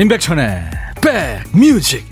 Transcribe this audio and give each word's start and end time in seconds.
임백천의 0.00 0.70
백뮤직. 1.52 2.06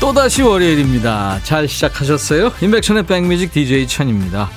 또다시 0.00 0.42
월요일입니다 0.42 1.38
잘 1.44 1.68
시작하셨어요? 1.68 2.52
임백천의 2.60 3.06
백뮤직 3.06 3.52
DJ 3.52 3.86
천입니다 3.86 4.50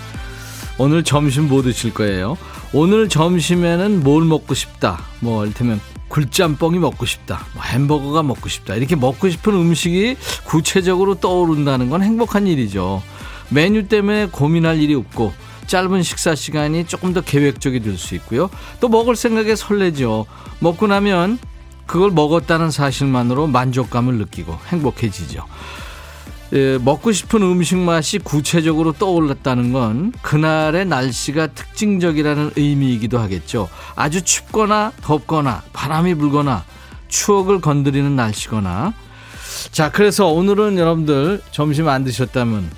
오늘 0.80 1.04
점심 1.04 1.48
뭐 1.48 1.62
드실 1.62 1.94
거예요? 1.94 2.36
오늘 2.74 3.10
점심에는 3.10 4.04
뭘 4.04 4.24
먹고 4.26 4.54
싶다? 4.54 5.02
뭐 5.22 5.44
이를테면 5.44 5.80
굴짬뽕이 6.10 6.80
먹고 6.80 7.06
싶다. 7.06 7.46
뭐 7.54 7.64
햄버거가 7.64 8.24
먹고 8.24 8.50
싶다. 8.50 8.76
이렇게 8.76 8.96
먹고 8.96 9.30
싶은 9.30 9.54
음식이 9.54 10.18
구체적으로 10.46 11.16
떠오른다는 11.16 11.90
건 11.90 12.04
행복한 12.04 12.48
일이죠. 12.48 13.02
메뉴 13.50 13.88
때문에 13.88 14.28
고민할 14.28 14.80
일이 14.80 14.94
없고 14.94 15.34
짧은 15.68 16.04
식사 16.04 16.36
시간이 16.36 16.86
조금 16.86 17.14
더 17.14 17.22
계획적이 17.22 17.80
될 17.82 17.98
수 17.98 18.16
있고요. 18.16 18.50
또 18.80 18.88
먹을 18.88 19.16
생각에 19.16 19.56
설레죠. 19.56 20.26
먹고 20.60 20.88
나면 20.88 21.38
그걸 21.86 22.12
먹었다는 22.12 22.70
사실만으로 22.70 23.48
만족감을 23.48 24.16
느끼고 24.16 24.58
행복해지죠. 24.68 25.44
예, 26.54 26.80
먹고 26.80 27.12
싶은 27.12 27.44
음식 27.44 27.78
맛이 27.78 28.18
구체적으로 28.18 28.94
떠올랐다는 28.94 29.72
건 29.72 30.12
그날의 30.22 30.86
날씨가 30.86 31.48
특징적이라는 31.48 32.52
의미이기도 32.56 33.20
하겠죠. 33.20 33.70
아주 33.96 34.24
춥거나 34.24 34.94
덥거나 35.02 35.62
바람이 35.74 36.16
불거나 36.16 36.64
추억을 37.08 37.62
건드리는 37.62 38.16
날씨거나 38.16 38.94
자, 39.72 39.92
그래서 39.92 40.28
오늘은 40.28 40.78
여러분들 40.78 41.42
점심 41.52 41.88
안 41.88 42.04
드셨다면 42.04 42.70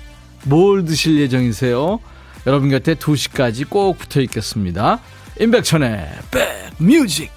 뭘 0.44 0.84
드실 0.84 1.18
예정이세요? 1.20 2.00
여러분 2.46 2.70
곁에 2.70 2.94
2시까지 2.94 3.68
꼭 3.68 3.98
붙어 3.98 4.20
있겠습니다. 4.20 4.98
임백천의 5.40 6.08
백뮤직 6.78 7.30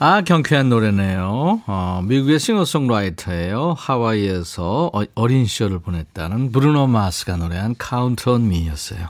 아, 0.00 0.20
경쾌한 0.20 0.68
노래네요. 0.68 1.62
어, 1.66 2.02
미국의 2.04 2.38
싱어송라이터예요. 2.38 3.74
하와이에서 3.76 4.92
어, 4.94 5.02
어린 5.16 5.44
시절을 5.44 5.80
보냈다는 5.80 6.52
브루노 6.52 6.86
마스가 6.86 7.36
노래한 7.36 7.74
Count 7.82 8.30
on 8.30 8.44
Me였어요. 8.44 9.08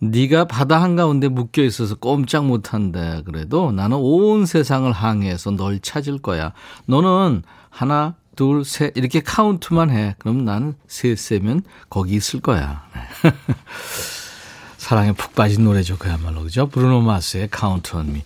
네가 0.00 0.44
바다 0.44 0.82
한가운데 0.82 1.28
묶여 1.28 1.62
있어서 1.62 1.94
꼼짝 1.94 2.44
못한다 2.44 3.22
그래도 3.22 3.72
나는 3.72 3.96
온 3.96 4.44
세상을 4.44 4.92
항해해서 4.92 5.52
널 5.52 5.80
찾을 5.80 6.18
거야. 6.18 6.52
너는 6.84 7.42
하나, 7.70 8.16
둘, 8.36 8.66
셋 8.66 8.92
이렇게 8.98 9.20
카운트만 9.20 9.88
해. 9.88 10.14
그럼 10.18 10.44
나는 10.44 10.74
셋 10.88 11.16
세면 11.16 11.62
거기 11.88 12.16
있을 12.16 12.40
거야. 12.40 12.84
사랑에 14.76 15.12
푹 15.12 15.34
빠진 15.34 15.64
노래죠. 15.64 15.96
그야말로 15.96 16.42
그죠? 16.42 16.68
브루노 16.68 17.00
마스의 17.00 17.48
Count 17.50 17.96
on 17.96 18.10
Me. 18.10 18.22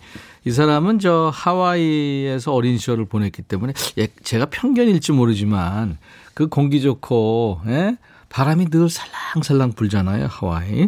이 0.49 0.51
사람은 0.51 0.97
저 0.97 1.29
하와이에서 1.31 2.51
어린 2.55 2.79
시절을 2.79 3.05
보냈기 3.05 3.43
때문에 3.43 3.73
예, 3.99 4.07
제가 4.23 4.47
편견일지 4.47 5.11
모르지만 5.11 5.99
그 6.33 6.47
공기 6.47 6.81
좋고 6.81 7.61
예? 7.67 7.97
바람이 8.29 8.71
늘 8.71 8.89
살랑살랑 8.89 9.73
불잖아요 9.73 10.25
하와이. 10.25 10.87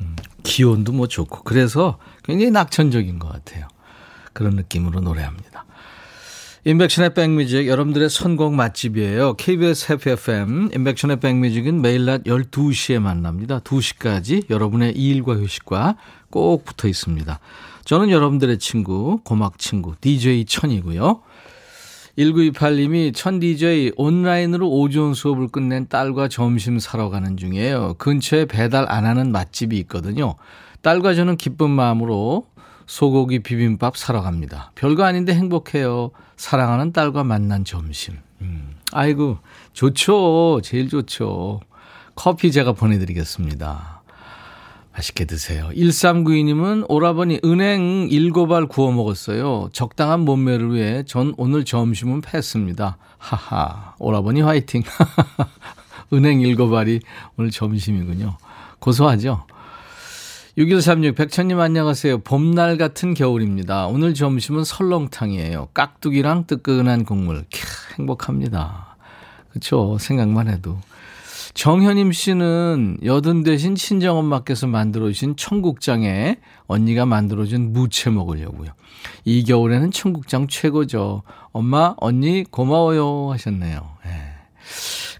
음, 0.00 0.16
기온도 0.42 0.90
뭐 0.90 1.06
좋고. 1.06 1.44
그래서 1.44 1.98
굉장히 2.24 2.50
낙천적인 2.50 3.20
것 3.20 3.28
같아요. 3.28 3.68
그런 4.32 4.56
느낌으로 4.56 4.98
노래합니다. 4.98 5.64
인백션의 6.64 7.14
백뮤직 7.14 7.68
여러분들의 7.68 8.10
선곡 8.10 8.52
맛집이에요. 8.54 9.34
KBS 9.34 9.92
해피 9.92 10.10
FM 10.10 10.70
인백션의 10.74 11.20
백뮤직은 11.20 11.80
매일 11.80 12.04
낮 12.04 12.24
12시에 12.24 12.98
만납니다. 12.98 13.60
2시까지 13.60 14.50
여러분의 14.50 14.96
일과 14.96 15.34
휴식과 15.34 15.96
꼭 16.30 16.64
붙어 16.64 16.88
있습니다 16.88 17.38
저는 17.88 18.10
여러분들의 18.10 18.58
친구, 18.58 19.18
고막 19.24 19.58
친구, 19.58 19.94
DJ 19.98 20.44
천이고요. 20.44 21.22
1928님이 22.18 23.14
천 23.14 23.40
DJ 23.40 23.92
온라인으로 23.96 24.68
오전 24.68 25.14
수업을 25.14 25.48
끝낸 25.48 25.88
딸과 25.88 26.28
점심 26.28 26.78
사러 26.80 27.08
가는 27.08 27.38
중이에요. 27.38 27.94
근처에 27.96 28.44
배달 28.44 28.84
안 28.92 29.06
하는 29.06 29.32
맛집이 29.32 29.78
있거든요. 29.78 30.34
딸과 30.82 31.14
저는 31.14 31.38
기쁜 31.38 31.70
마음으로 31.70 32.44
소고기 32.86 33.38
비빔밥 33.38 33.96
사러 33.96 34.20
갑니다. 34.20 34.70
별거 34.74 35.04
아닌데 35.04 35.32
행복해요. 35.32 36.10
사랑하는 36.36 36.92
딸과 36.92 37.24
만난 37.24 37.64
점심. 37.64 38.18
음. 38.42 38.74
아이고, 38.92 39.38
좋죠. 39.72 40.60
제일 40.62 40.90
좋죠. 40.90 41.60
커피 42.14 42.52
제가 42.52 42.72
보내드리겠습니다. 42.72 43.97
맛있게 44.98 45.24
드세요. 45.24 45.68
1392님은 45.74 46.86
오라버니 46.88 47.40
은행 47.44 48.08
일곱알 48.10 48.66
구워 48.66 48.90
먹었어요. 48.92 49.70
적당한 49.72 50.20
몸매를 50.20 50.74
위해 50.74 51.04
전 51.06 51.34
오늘 51.36 51.64
점심은 51.64 52.20
패스입니다. 52.20 52.98
하하. 53.18 53.94
오라버니 53.98 54.40
화이팅. 54.40 54.82
은행 56.12 56.40
일곱알이 56.40 57.00
오늘 57.36 57.50
점심이군요. 57.50 58.36
고소하죠? 58.80 59.44
6136 60.56 61.14
백천님 61.14 61.60
안녕하세요. 61.60 62.18
봄날 62.18 62.76
같은 62.76 63.14
겨울입니다. 63.14 63.86
오늘 63.86 64.14
점심은 64.14 64.64
설렁탕이에요. 64.64 65.68
깍두기랑 65.74 66.46
뜨끈한 66.48 67.04
국물. 67.04 67.44
캬, 67.44 67.98
행복합니다. 67.98 68.96
그렇죠. 69.50 69.96
생각만 69.98 70.48
해도. 70.48 70.78
정현임 71.54 72.12
씨는 72.12 72.98
여든 73.04 73.42
대신 73.42 73.74
친정엄마께서 73.74 74.66
만들어주신 74.66 75.36
청국장에 75.36 76.36
언니가 76.66 77.06
만들어준 77.06 77.72
무채 77.72 78.10
먹으려고요. 78.10 78.70
이 79.24 79.44
겨울에는 79.44 79.90
청국장 79.90 80.48
최고죠. 80.48 81.22
엄마, 81.52 81.94
언니 81.98 82.44
고마워요 82.44 83.32
하셨네요. 83.32 83.96
예. 84.06 84.10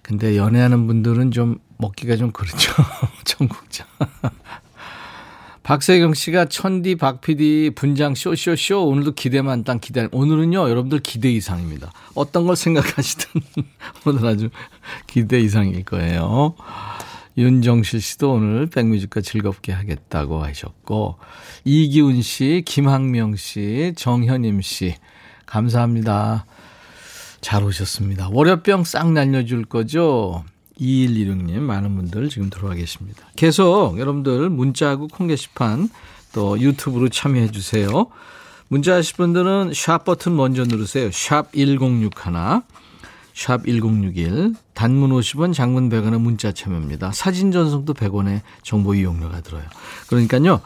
근데 0.03 0.37
연애하는 0.37 0.87
분들은 0.87 1.31
좀 1.33 1.59
먹기가 1.78 2.17
좀 2.17 2.33
그렇죠. 2.33 2.72
청국장. 3.25 3.87
박세경 5.69 6.15
씨가 6.15 6.47
천디 6.47 6.95
박PD 6.95 7.73
분장 7.75 8.15
쇼쇼쇼 8.15 8.89
오늘도 8.89 9.12
기대 9.12 9.43
만땅 9.43 9.81
기대 9.81 10.09
오늘은요 10.12 10.71
여러분들 10.71 11.01
기대 11.01 11.31
이상입니다. 11.31 11.93
어떤 12.15 12.47
걸 12.47 12.56
생각하시든 12.56 13.43
오늘 14.06 14.27
아주 14.27 14.49
기대 15.06 15.39
이상일 15.39 15.84
거예요. 15.84 16.55
윤정실 17.37 18.01
씨도 18.01 18.33
오늘 18.33 18.67
백뮤직과 18.69 19.21
즐겁게 19.21 19.73
하겠다고 19.73 20.43
하셨고 20.43 21.19
이기훈 21.65 22.23
씨, 22.23 22.62
김학명 22.65 23.37
씨, 23.37 23.93
정현임 23.95 24.62
씨 24.62 24.95
감사합니다. 25.45 26.47
잘 27.43 27.62
오셨습니다. 27.62 28.31
월요병 28.33 28.85
싹 28.85 29.12
날려줄 29.12 29.67
거죠? 29.67 30.45
2116님 30.81 31.59
많은 31.61 31.97
분들 31.97 32.28
지금 32.28 32.50
들어와 32.50 32.75
계십니다. 32.75 33.25
계속 33.37 33.99
여러분들 33.99 34.50
문자하고 34.50 35.09
콩 35.09 35.27
게시판 35.27 35.88
또 36.32 36.58
유튜브로 36.61 37.08
참여해 37.08 37.50
주세요. 37.50 38.06
문자 38.69 38.94
하실 38.94 39.17
분들은 39.17 39.73
샵 39.75 40.05
버튼 40.05 40.37
먼저 40.37 40.64
누르세요. 40.64 41.11
샵 41.11 41.52
1061, 41.52 42.62
샵 43.35 43.64
1061, 43.64 44.55
단문 44.75 45.11
50원, 45.11 45.55
장문 45.55 45.88
100원의 45.88 46.20
문자 46.20 46.52
참여입니다. 46.52 47.12
사진 47.12 47.50
전송도 47.50 47.94
100원의 47.94 48.43
정보 48.62 48.94
이용료가 48.94 49.41
들어요. 49.41 49.64
그러니까요. 50.08 50.61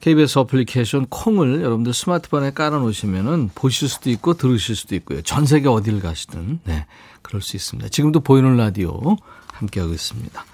KBS 0.00 0.40
어플리케이션 0.40 1.06
콩을 1.06 1.62
여러분들 1.62 1.94
스마트폰에 1.94 2.52
깔아놓으시면은 2.52 3.50
보실 3.54 3.88
수도 3.88 4.10
있고 4.10 4.34
들으실 4.34 4.74
수도 4.74 4.94
있고요. 4.96 5.22
전 5.22 5.46
세계 5.46 5.68
어디를 5.68 6.00
가시든 6.00 6.60
네 6.64 6.86
그럴 7.22 7.40
수 7.40 7.56
있습니다. 7.56 7.88
지금도 7.88 8.20
보이는 8.20 8.56
라디오 8.56 9.16
함께하고 9.62 9.92
있습니다. 9.92 10.44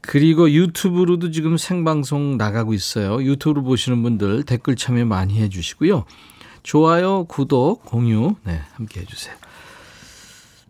그리고 0.00 0.50
유튜브로도 0.50 1.30
지금 1.30 1.56
생방송 1.56 2.36
나가고 2.36 2.74
있어요. 2.74 3.22
유튜브로 3.22 3.62
보시는 3.62 4.02
분들 4.02 4.42
댓글 4.44 4.76
참여 4.76 5.06
많이 5.06 5.40
해주시고요. 5.40 6.04
좋아요, 6.62 7.24
구독, 7.24 7.84
공유 7.84 8.36
네 8.44 8.60
함께 8.74 9.00
해주세요. 9.00 9.34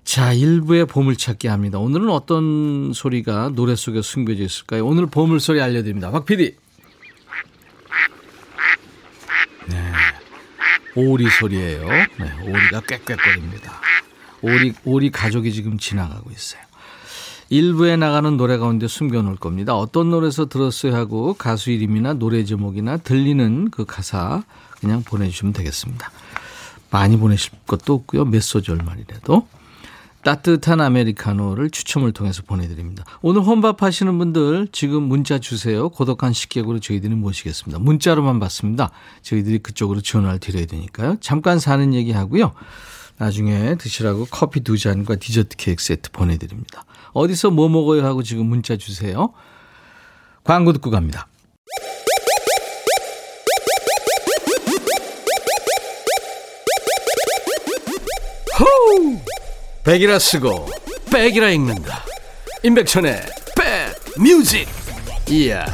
자, 0.05 0.33
일부의 0.33 0.87
보물찾기 0.87 1.49
합니다. 1.49 1.79
오늘은 1.79 2.11
어떤 2.11 2.93
소리가 2.93 3.51
노래 3.55 3.75
속에 3.75 4.03
숨겨져 4.03 4.43
있을까요? 4.45 4.87
오늘 4.87 5.06
보물소리 5.06 5.61
알려드립니다. 5.61 6.11
박 6.11 6.27
PD. 6.27 6.56
네. 9.69 9.93
오리 10.95 11.29
소리예요. 11.29 11.89
네, 11.89 12.33
오리가 12.43 12.83
꽥꽥거립니다. 12.83 13.81
오리 14.43 14.75
오리 14.85 15.11
가족이 15.11 15.53
지금 15.53 15.79
지나가고 15.79 16.31
있어요. 16.31 16.62
일부에 17.50 17.96
나가는 17.96 18.37
노래 18.37 18.56
가운데 18.58 18.88
숨겨놓을 18.88 19.37
겁니다. 19.37 19.76
어떤 19.76 20.11
노래에서 20.11 20.46
들었어요 20.46 20.94
하고 20.94 21.35
가수 21.35 21.70
이름이나 21.70 22.14
노래 22.14 22.44
제목이나 22.44 22.96
들리는 22.99 23.70
그 23.70 23.85
가사 23.85 24.43
그냥 24.81 25.02
보내주시면 25.02 25.52
되겠습니다. 25.52 26.11
많이 26.91 27.17
보내실 27.17 27.52
것도 27.67 27.94
없고요. 27.94 28.25
몇 28.25 28.43
소절만이라도. 28.43 29.46
따뜻한 30.23 30.81
아메리카노를 30.81 31.69
추첨을 31.70 32.12
통해서 32.12 32.43
보내드립니다. 32.43 33.05
오늘 33.20 33.43
혼밥 33.43 33.82
하시는 33.82 34.17
분들 34.17 34.69
지금 34.73 35.02
문자 35.02 35.38
주세요. 35.38 35.91
고독한 35.91 36.32
식객으로 36.32 36.81
저희들이 36.81 37.14
모시겠습니다. 37.14 37.79
문자로만 37.79 38.41
받습니다. 38.41 38.91
저희들이 39.20 39.58
그쪽으로 39.58 40.00
전화를 40.00 40.41
드려야 40.41 40.64
되니까요. 40.64 41.19
잠깐 41.20 41.58
사는 41.58 41.93
얘기 41.93 42.12
하고요. 42.12 42.52
나중에 43.19 43.76
드시라고 43.76 44.26
커피 44.31 44.61
두 44.61 44.79
잔과 44.79 45.17
디저트 45.17 45.56
케이크 45.56 45.82
세트 45.82 46.11
보내드립니다. 46.11 46.85
어디서 47.15 47.51
뭐 47.51 47.69
먹어요 47.69 48.05
하고 48.05 48.23
지금 48.23 48.47
문자 48.47 48.77
주세요. 48.77 49.33
광고 50.43 50.73
듣고 50.73 50.91
갑니다. 50.91 51.27
호우! 58.59 59.19
백이라 59.85 60.19
쓰고 60.19 60.67
백이라 61.11 61.51
읽는다. 61.51 62.05
임백천의 62.63 63.23
백 63.57 64.21
뮤직. 64.21 64.69
이야. 65.31 65.65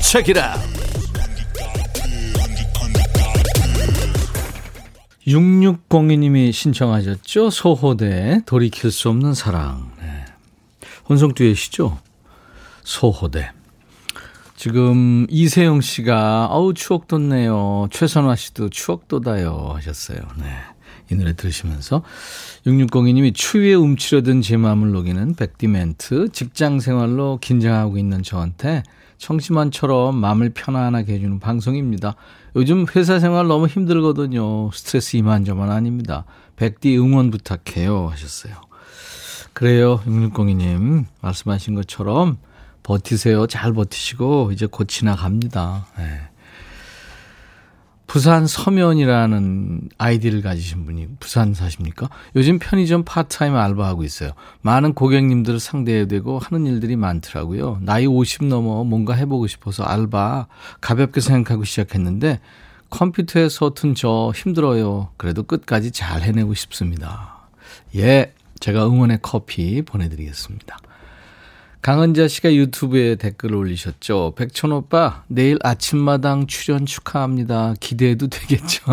체키라. 0.00 0.58
6602님이 5.26 6.52
신청하셨죠. 6.52 7.50
소호대 7.50 8.42
돌이킬 8.46 8.90
수 8.90 9.08
없는 9.08 9.34
사랑. 9.34 9.92
네. 10.00 10.21
혼성 11.12 11.34
듀엣이죠. 11.34 11.98
소호대. 12.84 13.50
지금 14.56 15.26
이세영 15.28 15.82
씨가 15.82 16.48
아우 16.50 16.72
추억 16.72 17.06
돋네요. 17.06 17.88
최선화 17.90 18.34
씨도 18.34 18.70
추억 18.70 19.08
돋아요 19.08 19.72
하셨어요. 19.74 20.16
네. 20.38 20.46
이 21.10 21.14
노래 21.14 21.34
들으시면서 21.34 22.02
6602님이 22.66 23.34
추위에 23.34 23.74
움츠려든 23.74 24.40
제 24.40 24.56
마음을 24.56 24.92
녹이는 24.92 25.34
백디멘트 25.34 26.30
직장 26.32 26.80
생활로 26.80 27.38
긴장하고 27.42 27.98
있는 27.98 28.22
저한테 28.22 28.82
청심환처럼 29.18 30.16
마음을 30.16 30.48
편안하게 30.54 31.12
해주는 31.12 31.40
방송입니다. 31.40 32.16
요즘 32.56 32.86
회사 32.96 33.18
생활 33.18 33.48
너무 33.48 33.66
힘들거든요. 33.66 34.70
스트레스 34.72 35.18
이만저만 35.18 35.70
아닙니다. 35.70 36.24
백디 36.56 36.96
응원 36.96 37.30
부탁해요 37.30 38.08
하셨어요. 38.08 38.71
그래요. 39.52 40.00
6602님 40.06 41.04
말씀하신 41.20 41.74
것처럼 41.74 42.38
버티세요. 42.82 43.46
잘 43.46 43.72
버티시고 43.72 44.52
이제 44.52 44.66
곧 44.66 44.88
지나갑니다. 44.88 45.86
네. 45.98 46.20
부산 48.12 48.46
서면이라는 48.46 49.88
아이디를 49.96 50.42
가지신 50.42 50.84
분이 50.84 51.08
부산 51.18 51.54
사십니까? 51.54 52.10
요즘 52.36 52.58
편의점 52.58 53.04
파트타임 53.04 53.56
알바하고 53.56 54.04
있어요. 54.04 54.32
많은 54.60 54.92
고객님들을 54.92 55.58
상대해야 55.58 56.04
되고 56.04 56.38
하는 56.38 56.66
일들이 56.66 56.96
많더라고요. 56.96 57.78
나이 57.80 58.06
50 58.06 58.44
넘어 58.44 58.84
뭔가 58.84 59.14
해보고 59.14 59.46
싶어서 59.46 59.84
알바 59.84 60.46
가볍게 60.82 61.22
생각하고 61.22 61.64
시작했는데 61.64 62.40
컴퓨터에 62.90 63.48
서툰 63.48 63.94
저 63.94 64.30
힘들어요. 64.36 65.08
그래도 65.16 65.42
끝까지 65.44 65.90
잘 65.90 66.20
해내고 66.20 66.52
싶습니다. 66.52 67.48
예, 67.96 68.34
제가 68.62 68.86
응원의 68.86 69.18
커피 69.22 69.82
보내드리겠습니다. 69.82 70.78
강은자 71.82 72.28
씨가 72.28 72.54
유튜브에 72.54 73.16
댓글을 73.16 73.56
올리셨죠. 73.56 74.34
백천 74.36 74.70
오빠, 74.70 75.24
내일 75.26 75.58
아침마당 75.64 76.46
출연 76.46 76.86
축하합니다. 76.86 77.74
기대해도 77.80 78.28
되겠죠? 78.28 78.84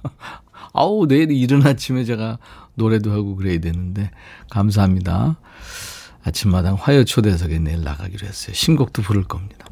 아우, 0.72 1.06
내일 1.06 1.30
이른 1.32 1.66
아침에 1.66 2.04
제가 2.04 2.38
노래도 2.76 3.12
하고 3.12 3.36
그래야 3.36 3.60
되는데, 3.60 4.10
감사합니다. 4.48 5.38
아침마당 6.24 6.76
화요 6.80 7.04
초대석에 7.04 7.58
내일 7.58 7.84
나가기로 7.84 8.26
했어요. 8.26 8.54
신곡도 8.54 9.02
부를 9.02 9.24
겁니다. 9.24 9.66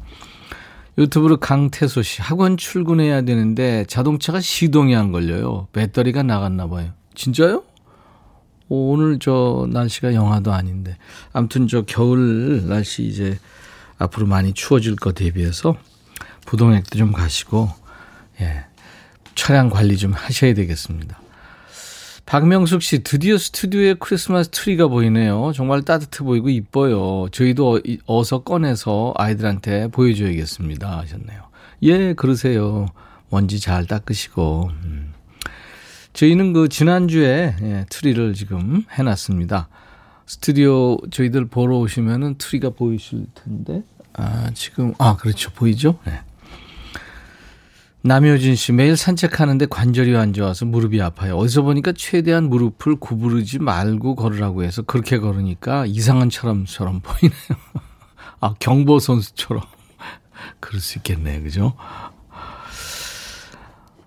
유튜브로 0.99 1.37
강태소 1.37 2.03
씨, 2.03 2.21
학원 2.21 2.55
출근해야 2.55 3.23
되는데 3.23 3.83
자동차가 3.87 4.39
시동이 4.39 4.95
안 4.95 5.11
걸려요. 5.11 5.69
배터리가 5.73 6.21
나갔나 6.21 6.69
봐요. 6.69 6.91
진짜요? 7.15 7.63
오늘 8.69 9.19
저 9.19 9.67
날씨가 9.71 10.13
영하도 10.13 10.53
아닌데. 10.53 10.97
아무튼 11.31 11.67
저 11.67 11.83
겨울 11.83 12.67
날씨 12.67 13.03
이제 13.03 13.37
앞으로 13.97 14.25
많이 14.25 14.53
추워질 14.53 14.95
거 14.95 15.11
대비해서 15.11 15.75
부동액도 16.45 16.97
좀 16.97 17.11
가시고, 17.11 17.69
예. 18.41 18.65
차량 19.35 19.69
관리 19.69 19.97
좀 19.97 20.13
하셔야 20.13 20.53
되겠습니다. 20.53 21.19
박명숙 22.25 22.81
씨, 22.81 23.03
드디어 23.03 23.37
스튜디오에 23.37 23.95
크리스마스 23.95 24.49
트리가 24.49 24.87
보이네요. 24.87 25.51
정말 25.53 25.81
따뜻해 25.81 26.23
보이고 26.23 26.49
이뻐요. 26.49 27.27
저희도 27.31 27.81
어서 28.05 28.43
꺼내서 28.43 29.13
아이들한테 29.17 29.89
보여줘야겠습니다. 29.89 30.99
하셨네요. 30.99 31.43
예, 31.83 32.13
그러세요. 32.13 32.87
먼지 33.29 33.59
잘 33.59 33.85
닦으시고. 33.85 34.71
음. 34.83 35.12
저희는 36.13 36.53
그 36.53 36.69
지난주에 36.69 37.55
예, 37.61 37.85
트리를 37.89 38.33
지금 38.33 38.85
해놨습니다. 38.91 39.67
스튜디오 40.25 40.97
저희들 41.11 41.45
보러 41.45 41.77
오시면은 41.79 42.35
트리가 42.37 42.71
보이실 42.71 43.25
텐데. 43.33 43.83
아, 44.13 44.51
지금, 44.53 44.93
아, 44.99 45.15
그렇죠. 45.17 45.51
보이죠? 45.51 45.99
네. 46.05 46.21
남효진 48.05 48.55
씨, 48.55 48.73
매일 48.73 48.97
산책하는데 48.97 49.65
관절이 49.67 50.15
안 50.17 50.33
좋아서 50.33 50.65
무릎이 50.65 51.01
아파요. 51.01 51.37
어디서 51.37 51.61
보니까 51.61 51.93
최대한 51.95 52.49
무릎을 52.49 52.97
구부르지 52.97 53.59
말고 53.59 54.15
걸으라고 54.15 54.63
해서 54.63 54.81
그렇게 54.81 55.17
걸으니까 55.19 55.85
이상한 55.85 56.29
처럼처럼 56.29 56.99
보이네요. 57.01 57.59
아, 58.39 58.53
경보 58.59 58.99
선수처럼. 58.99 59.63
그럴 60.59 60.81
수 60.81 60.99
있겠네요. 60.99 61.41
그죠? 61.43 61.73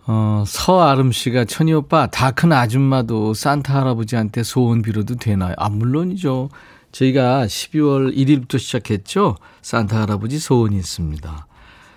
어, 0.08 0.44
서아름 0.46 1.10
씨가 1.12 1.44
천희 1.46 1.72
오빠 1.72 2.06
다 2.06 2.30
큰 2.30 2.52
아줌마도 2.52 3.34
산타 3.34 3.74
할아버지한테 3.80 4.42
소원 4.42 4.82
빌어도 4.82 5.16
되나요? 5.16 5.54
아, 5.58 5.68
물론이죠. 5.68 6.48
저희가 6.92 7.46
12월 7.46 8.14
1일부터 8.14 8.58
시작했죠. 8.58 9.36
산타 9.62 10.02
할아버지 10.02 10.38
소원이 10.38 10.76
있습니다. 10.76 11.46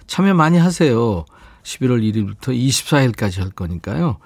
참여 0.07 0.33
많이 0.33 0.57
하세요. 0.57 1.25
11월 1.63 2.01
1일부터 2.01 2.47
24일까지 2.49 3.41
할 3.41 3.51
거니까요. 3.51 4.17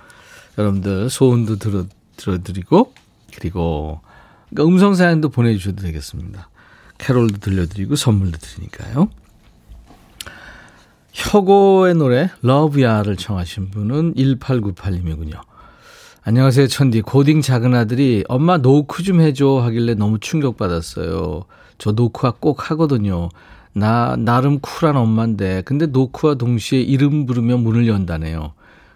여러분들 0.57 1.09
소원도 1.09 1.57
들어, 1.57 1.85
들어드리고, 2.15 2.93
그리고 3.35 4.01
그러니까 4.49 4.71
음성 4.71 4.93
사연도 4.95 5.29
보내주셔도 5.29 5.81
되겠습니다. 5.81 6.49
캐롤도 6.99 7.39
들려드리고 7.39 7.95
선물도 7.95 8.37
드리니까요. 8.37 9.09
혁오의 11.13 11.93
노래 11.95 12.29
러브야를 12.41 13.17
청하신 13.17 13.69
분은 13.69 14.15
1898님이군요. 14.15 15.39
안녕하세요 16.23 16.67
천디 16.67 17.01
고딩 17.01 17.41
작은 17.41 17.75
아들이 17.75 18.23
엄마 18.27 18.57
노크 18.57 19.03
좀 19.03 19.21
해줘 19.21 19.59
하길래 19.63 19.93
너무 19.93 20.19
충격받았어요. 20.19 21.43
저 21.77 21.91
노크 21.91 22.33
꼭 22.39 22.71
하거든요. 22.71 23.29
나 23.73 24.15
나름 24.17 24.59
쿨한 24.59 24.95
엄마인데 24.97 25.61
근데 25.65 25.85
노크와 25.85 26.35
동시에 26.35 26.79
이름 26.81 27.25
부르며 27.25 27.57
문을 27.57 27.87
연다네요. 27.87 28.53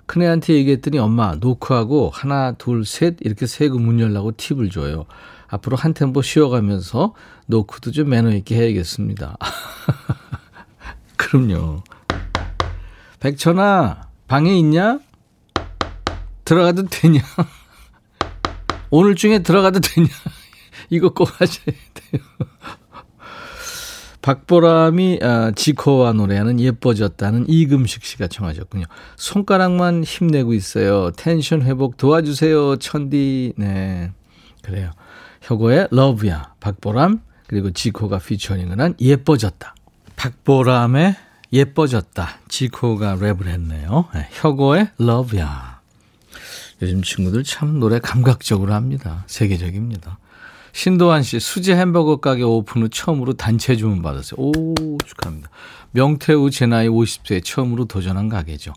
큰애한테 0.08 0.54
얘기했더니 0.54 0.98
엄마 1.00 1.36
노크하고 1.36 2.10
하나 2.14 2.54
둘 2.54 2.84
셋 2.86 3.18
이렇게 3.20 3.46
세고 3.46 3.78
문 3.78 4.00
열라고 4.00 4.32
팁을 4.38 4.70
줘요. 4.70 5.06
앞으로 5.48 5.78
한 5.78 5.94
템포 5.94 6.22
쉬어가면서 6.24 7.14
노크도 7.48 7.92
좀 7.92 8.10
매너 8.10 8.32
있게 8.32 8.56
해야겠습니다. 8.56 9.38
그럼요. 11.18 11.84
백천아, 13.20 14.10
방에 14.28 14.58
있냐? 14.60 15.00
들어가도 16.46 16.86
되냐? 16.86 17.22
오늘 18.90 19.16
중에 19.16 19.40
들어가도 19.40 19.80
되냐? 19.80 20.08
이거 20.90 21.10
꼭 21.10 21.30
하셔야 21.42 21.66
돼요. 21.94 22.22
박보람이 24.22 25.20
아, 25.22 25.52
지코와 25.56 26.14
노래하는 26.14 26.60
예뻐졌다는 26.60 27.46
이금식 27.48 28.04
씨가 28.04 28.28
청하셨군요. 28.28 28.86
손가락만 29.16 30.04
힘내고 30.04 30.54
있어요. 30.54 31.12
텐션 31.12 31.62
회복 31.62 31.96
도와주세요. 31.98 32.76
천디. 32.76 33.54
네. 33.58 34.12
그래요. 34.62 34.92
혁오의 35.42 35.88
Love 35.92 36.28
Ya. 36.28 36.56
박보람 36.60 37.22
그리고 37.48 37.72
지코가 37.72 38.20
피처링을 38.20 38.82
한 38.82 38.96
예뻐졌다. 39.00 39.74
박보람의 40.18 41.16
예뻐졌다. 41.52 42.28
지코가 42.48 43.16
랩을 43.18 43.48
했네요. 43.48 44.06
네, 44.14 44.28
혁오의 44.34 44.90
러브야. 44.98 45.80
요즘 46.82 47.02
친구들 47.02 47.44
참 47.44 47.80
노래 47.80 48.00
감각적으로 48.00 48.74
합니다. 48.74 49.24
세계적입니다. 49.28 50.20
신도환 50.74 51.24
씨, 51.24 51.40
수제 51.40 51.76
햄버거 51.76 52.18
가게 52.18 52.44
오픈 52.44 52.84
후 52.84 52.90
처음으로 52.90 53.34
단체 53.34 53.76
주문 53.76 54.04
받았어요. 54.04 54.40
오, 54.40 54.52
축하합니다. 55.04 55.50
명태우 55.92 56.52
제 56.52 56.68
나이 56.68 56.88
50세에 56.88 57.44
처음으로 57.44 57.86
도전한 57.86 58.30
가게죠. 58.30 58.74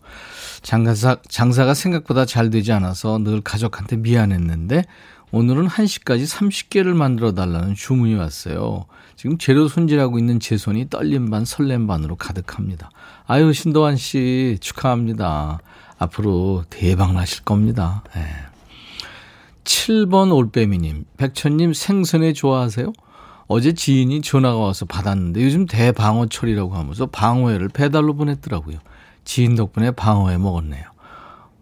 장사, 0.62 1.16
장사가 1.28 1.74
생각보다 1.74 2.24
잘 2.24 2.48
되지 2.48 2.72
않아서 2.72 3.18
늘 3.18 3.42
가족한테 3.42 3.96
미안했는데 3.96 4.84
오늘은 5.32 5.68
1시까지 5.68 6.26
30개를 6.26 6.94
만들어 6.94 7.32
달라는 7.32 7.74
주문이 7.74 8.14
왔어요. 8.16 8.86
지금 9.14 9.38
재료 9.38 9.68
손질하고 9.68 10.18
있는 10.18 10.40
제 10.40 10.56
손이 10.56 10.90
떨림 10.90 11.30
반 11.30 11.44
설렘 11.44 11.86
반으로 11.86 12.16
가득합니다. 12.16 12.90
아유 13.26 13.52
신도환 13.52 13.96
씨 13.96 14.58
축하합니다. 14.60 15.60
앞으로 15.98 16.64
대박 16.68 17.12
나실 17.12 17.44
겁니다. 17.44 18.02
네. 18.14 18.26
7번 19.62 20.34
올빼미님, 20.34 21.04
백천님 21.16 21.74
생선회 21.74 22.32
좋아하세요? 22.32 22.92
어제 23.46 23.72
지인이 23.72 24.22
전화가 24.22 24.56
와서 24.58 24.84
받았는데 24.84 25.44
요즘 25.44 25.66
대방어철이라고 25.66 26.74
하면서 26.74 27.06
방어회를 27.06 27.68
배달로 27.68 28.14
보냈더라고요. 28.14 28.78
지인 29.24 29.54
덕분에 29.54 29.92
방어회 29.92 30.38
먹었네요. 30.38 30.84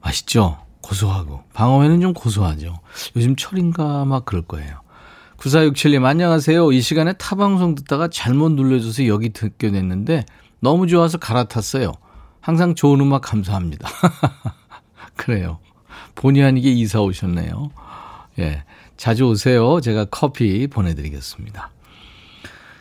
맛있죠? 0.00 0.58
고소하고. 0.88 1.42
방어회는 1.52 2.00
좀 2.00 2.14
고소하죠. 2.14 2.74
요즘 3.16 3.36
철인가 3.36 4.04
막 4.04 4.24
그럴 4.24 4.42
거예요. 4.42 4.80
9467님 5.36 6.04
안녕하세요. 6.04 6.72
이 6.72 6.80
시간에 6.80 7.12
타 7.12 7.36
방송 7.36 7.74
듣다가 7.74 8.08
잘못 8.08 8.52
눌러줘서 8.52 9.06
여기 9.06 9.28
듣게 9.28 9.70
됐는데 9.70 10.24
너무 10.60 10.86
좋아서 10.86 11.18
갈아탔어요. 11.18 11.92
항상 12.40 12.74
좋은 12.74 13.00
음악 13.00 13.22
감사합니다. 13.22 13.88
그래요. 15.14 15.58
본의 16.14 16.42
아니게 16.42 16.70
이사 16.70 17.00
오셨네요. 17.00 17.70
예. 18.38 18.64
자주 18.96 19.26
오세요. 19.26 19.80
제가 19.80 20.06
커피 20.06 20.66
보내드리겠습니다. 20.66 21.70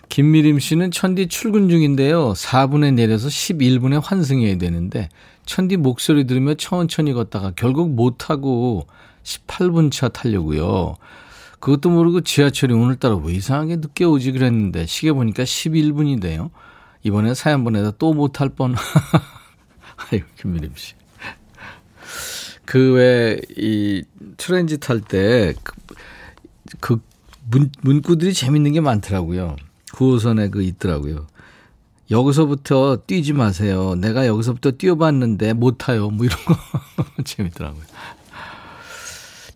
김미림 0.10 0.60
씨는 0.60 0.92
천디 0.92 1.28
출근 1.28 1.70
중인데요. 1.70 2.34
4분에 2.34 2.94
내려서 2.94 3.28
11분에 3.28 4.02
환승해야 4.04 4.58
되는데 4.58 5.10
천디 5.46 5.78
목소리 5.78 6.26
들으며 6.26 6.56
천천히 6.56 7.14
걷다가 7.14 7.54
결국 7.56 7.90
못 7.92 8.18
타고 8.18 8.88
18분 9.24 9.92
차 9.92 10.10
타려고요. 10.10 10.96
그것도 11.60 11.90
모르고 11.90 12.22
지하철이 12.22 12.74
오늘따라 12.74 13.16
왜 13.18 13.34
이상하게 13.34 13.78
늦게 13.78 14.06
오지 14.06 14.32
그랬는데 14.32 14.86
시계 14.86 15.12
보니까 15.12 15.44
11분이 15.44 16.22
돼요. 16.22 16.52
이번에 17.04 17.34
사연 17.34 17.64
보내다 17.64 17.92
또 17.92 18.14
못할 18.14 18.50
뻔. 18.50 18.76
아유, 20.12 20.22
김미림 20.40 20.72
씨. 20.76 20.94
그 22.66 22.94
왜, 22.94 23.40
이, 23.56 24.04
트렌지 24.36 24.78
탈 24.78 25.00
때, 25.00 25.54
그, 25.64 25.74
그 26.80 27.02
문, 27.50 27.72
문구들이 27.82 28.34
재밌는 28.34 28.74
게 28.74 28.82
많더라고요. 28.82 29.56
9호선에 29.98 30.52
그 30.52 30.62
있더라고요. 30.62 31.28
여기서부터 32.12 32.98
뛰지 33.08 33.34
마세요. 33.34 33.96
내가 33.96 34.28
여기서부터 34.28 34.72
뛰어봤는데 34.72 35.54
못 35.54 35.78
타요. 35.78 36.10
뭐 36.10 36.26
이런 36.26 36.38
거 36.46 36.56
재밌더라고요. 37.26 37.84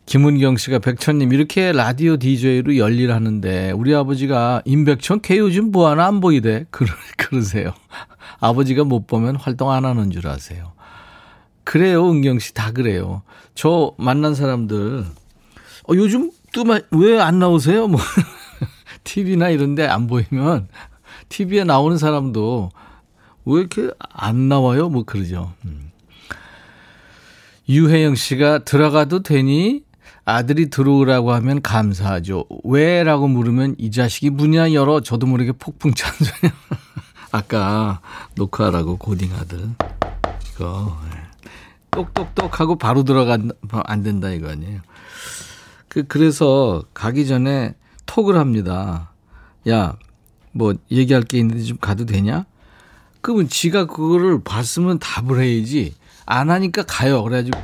김은경 0.06 0.58
씨가 0.58 0.80
백천님 0.80 1.32
이렇게 1.32 1.72
라디오 1.72 2.18
DJ로 2.18 2.76
열일하는데 2.76 3.72
우리 3.72 3.96
아버지가 3.96 4.62
임백천 4.66 5.22
걔 5.22 5.38
요즘 5.38 5.72
뭐하나 5.72 6.08
안 6.08 6.20
보이대. 6.20 6.66
그러, 6.70 6.92
그러세요. 7.18 7.74
아버지가 8.42 8.84
못 8.84 9.08
보면 9.08 9.38
활동 9.38 9.72
안 9.72 9.86
하는 9.86 10.12
줄 10.12 10.28
아세요. 10.28 10.74
그래요, 11.64 12.10
은경 12.10 12.40
씨. 12.40 12.54
다 12.54 12.72
그래요. 12.72 13.22
저 13.56 13.94
만난 13.98 14.36
사람들, 14.36 15.06
어, 15.88 15.94
요즘 15.94 16.32
또 16.52 16.64
왜 16.92 17.22
안 17.22 17.40
나오세요? 17.40 17.88
뭐, 17.88 18.02
TV나 19.04 19.50
이런데 19.50 19.88
안 19.88 20.08
보이면, 20.08 20.68
TV에 21.30 21.64
나오는 21.64 21.98
사람도 21.98 22.72
왜 23.46 23.60
이렇게 23.60 23.90
안 24.00 24.50
나와요? 24.50 24.90
뭐 24.90 25.04
그러죠. 25.04 25.54
음. 25.66 25.92
유혜영 27.70 28.16
씨가 28.16 28.60
들어가도 28.60 29.24
되니? 29.24 29.84
아들이 30.24 30.70
들어오라고 30.70 31.34
하면 31.34 31.62
감사하죠. 31.62 32.46
왜? 32.64 33.04
라고 33.04 33.28
물으면 33.28 33.76
이 33.78 33.92
자식이 33.92 34.30
문이나 34.30 34.74
열어 34.74 35.02
저도 35.02 35.26
모르게 35.26 35.52
폭풍 35.52 35.94
찬소냐. 35.94 36.54
아까 37.32 38.02
녹화라고 38.36 38.98
고딩 38.98 39.34
아들. 39.34 39.70
이거. 40.54 40.98
예. 41.06 41.22
똑똑똑 41.90 42.60
하고 42.60 42.78
바로 42.78 43.04
들어간, 43.04 43.52
안 43.72 44.04
된다 44.04 44.30
이거 44.30 44.50
아니에요. 44.50 44.80
그, 45.88 46.04
그래서 46.04 46.84
가기 46.94 47.26
전에 47.26 47.76
톡을 48.12 48.38
합니다. 48.38 49.14
야, 49.70 49.96
뭐 50.52 50.74
얘기할 50.92 51.24
게 51.24 51.40
있는데 51.40 51.64
좀 51.64 51.78
가도 51.78 52.06
되냐? 52.06 52.46
그러면 53.22 53.48
지가 53.48 53.86
그거를 53.86 54.44
봤으면 54.44 55.00
답을 55.00 55.42
해야지. 55.42 55.96
안 56.26 56.50
하니까 56.50 56.84
가요. 56.84 57.24
그래가지고 57.24 57.58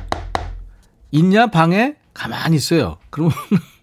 있냐 1.10 1.48
방에? 1.48 1.96
가만히 2.14 2.56
있어요. 2.56 2.96
그러면 3.10 3.34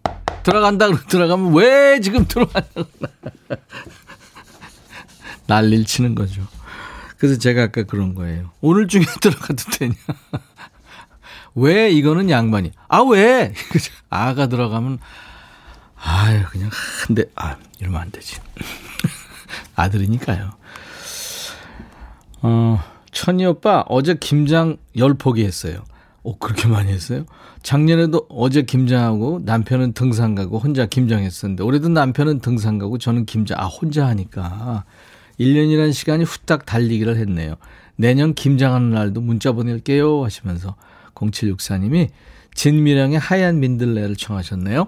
들어간다 0.41 0.88
그러 0.88 0.98
들어가면 1.07 1.53
왜 1.53 2.00
지금 2.01 2.25
들어가냐고 2.27 2.86
난리를 5.45 5.86
치는 5.86 6.15
거죠. 6.15 6.41
그래서 7.19 7.38
제가 7.38 7.63
아까 7.63 7.84
그런 7.84 8.15
거예요. 8.15 8.50
오늘 8.62 8.88
중에 8.88 9.03
들어가도 9.22 9.63
되냐? 9.77 9.93
왜 11.53 11.91
이거는 11.91 12.31
양반이? 12.31 12.72
아 12.88 13.01
왜? 13.01 13.53
아가 14.10 14.48
들어가면 14.48 14.98
아유 16.07 16.43
그냥 16.51 16.69
한 17.07 17.15
대 17.15 17.25
아 17.35 17.55
이러면 17.79 18.01
안 18.01 18.12
되지. 18.12 18.38
아들이니까요. 19.75 20.51
어 22.41 22.79
천이 23.12 23.45
오빠 23.45 23.83
어제 23.88 24.13
김장 24.19 24.77
열 24.97 25.13
포기 25.15 25.43
했어요. 25.43 25.83
오 26.24 26.38
그렇게 26.38 26.67
많이 26.67 26.91
했어요? 26.91 27.25
작년에도 27.63 28.25
어제 28.29 28.62
김장하고 28.63 29.41
남편은 29.45 29.93
등산 29.93 30.35
가고 30.35 30.59
혼자 30.59 30.85
김장했었는데 30.85 31.63
올해도 31.63 31.89
남편은 31.89 32.39
등산 32.39 32.77
가고 32.77 32.97
저는 32.97 33.25
김장 33.25 33.59
아 33.59 33.65
혼자 33.65 34.05
하니까 34.07 34.85
1년이라는 35.39 35.93
시간이 35.93 36.24
후딱 36.24 36.65
달리기를 36.65 37.17
했네요. 37.17 37.55
내년 37.97 38.33
김장하는 38.33 38.91
날도 38.91 39.21
문자 39.21 39.51
보낼게요 39.53 40.24
하시면서 40.24 40.75
0764님이 41.15 42.09
진미령의 42.53 43.19
하얀 43.19 43.59
민들레를 43.59 44.15
청하셨네요. 44.15 44.88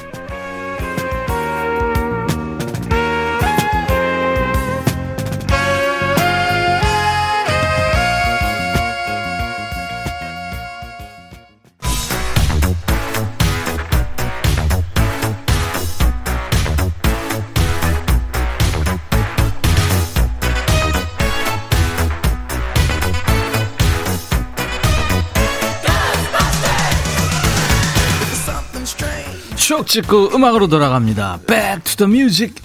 찍고 29.91 30.33
음악으로 30.33 30.67
돌아갑니다. 30.67 31.39
Back 31.45 31.83
to 31.83 32.07
the 32.07 32.09
music. 32.09 32.55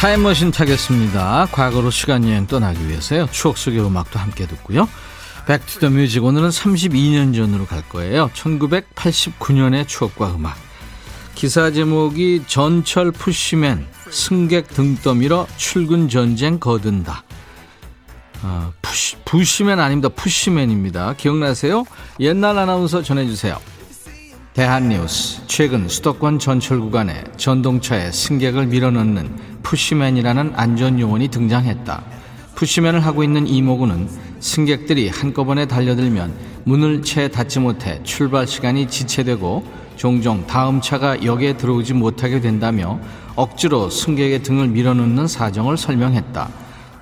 타임머신 0.00 0.52
타겠습니다. 0.52 1.48
과거로 1.52 1.90
시간여행 1.90 2.46
떠나기 2.46 2.88
위해서요. 2.88 3.28
추억 3.30 3.58
속의 3.58 3.84
음악도 3.84 4.18
함께 4.18 4.46
듣고요. 4.46 4.88
Back 5.46 5.66
to 5.66 5.75
the 5.75 5.90
music 5.90 6.24
오늘은 6.24 6.48
32년 6.48 7.36
전으로 7.36 7.66
갈 7.66 7.86
거예요. 7.90 8.30
1989년의 8.34 9.86
추억과 9.86 10.34
음악. 10.34 10.71
기사 11.42 11.72
제목이 11.72 12.44
전철 12.46 13.10
푸시맨 13.10 13.84
승객 14.12 14.68
등 14.68 14.94
떠밀어 14.94 15.48
출근 15.56 16.08
전쟁 16.08 16.60
거든다. 16.60 17.24
아, 18.42 18.70
푸시, 18.80 19.16
부시맨 19.24 19.80
아닙니다. 19.80 20.08
푸시맨입니다. 20.08 21.14
기억나세요? 21.14 21.84
옛날 22.20 22.56
아나운서 22.56 23.02
전해주세요. 23.02 23.58
대한뉴스 24.54 25.44
최근 25.48 25.88
수도권 25.88 26.38
전철 26.38 26.78
구간에 26.78 27.24
전동차에 27.36 28.12
승객을 28.12 28.68
밀어넣는 28.68 29.58
푸시맨이라는 29.64 30.52
안전 30.54 31.00
요원이 31.00 31.26
등장했다. 31.26 32.04
푸시맨을 32.54 33.04
하고 33.04 33.24
있는 33.24 33.48
이모군은 33.48 34.08
승객들이 34.38 35.08
한꺼번에 35.08 35.66
달려들면 35.66 36.32
문을 36.62 37.02
채 37.02 37.26
닫지 37.26 37.58
못해 37.58 38.00
출발 38.04 38.46
시간이 38.46 38.86
지체되고 38.86 39.81
종종 40.02 40.44
다음 40.48 40.80
차가 40.80 41.22
역에 41.22 41.56
들어오지 41.56 41.94
못하게 41.94 42.40
된다며 42.40 42.98
억지로 43.36 43.88
승객의 43.88 44.42
등을 44.42 44.66
밀어넣는 44.66 45.28
사정을 45.28 45.76
설명했다. 45.76 46.48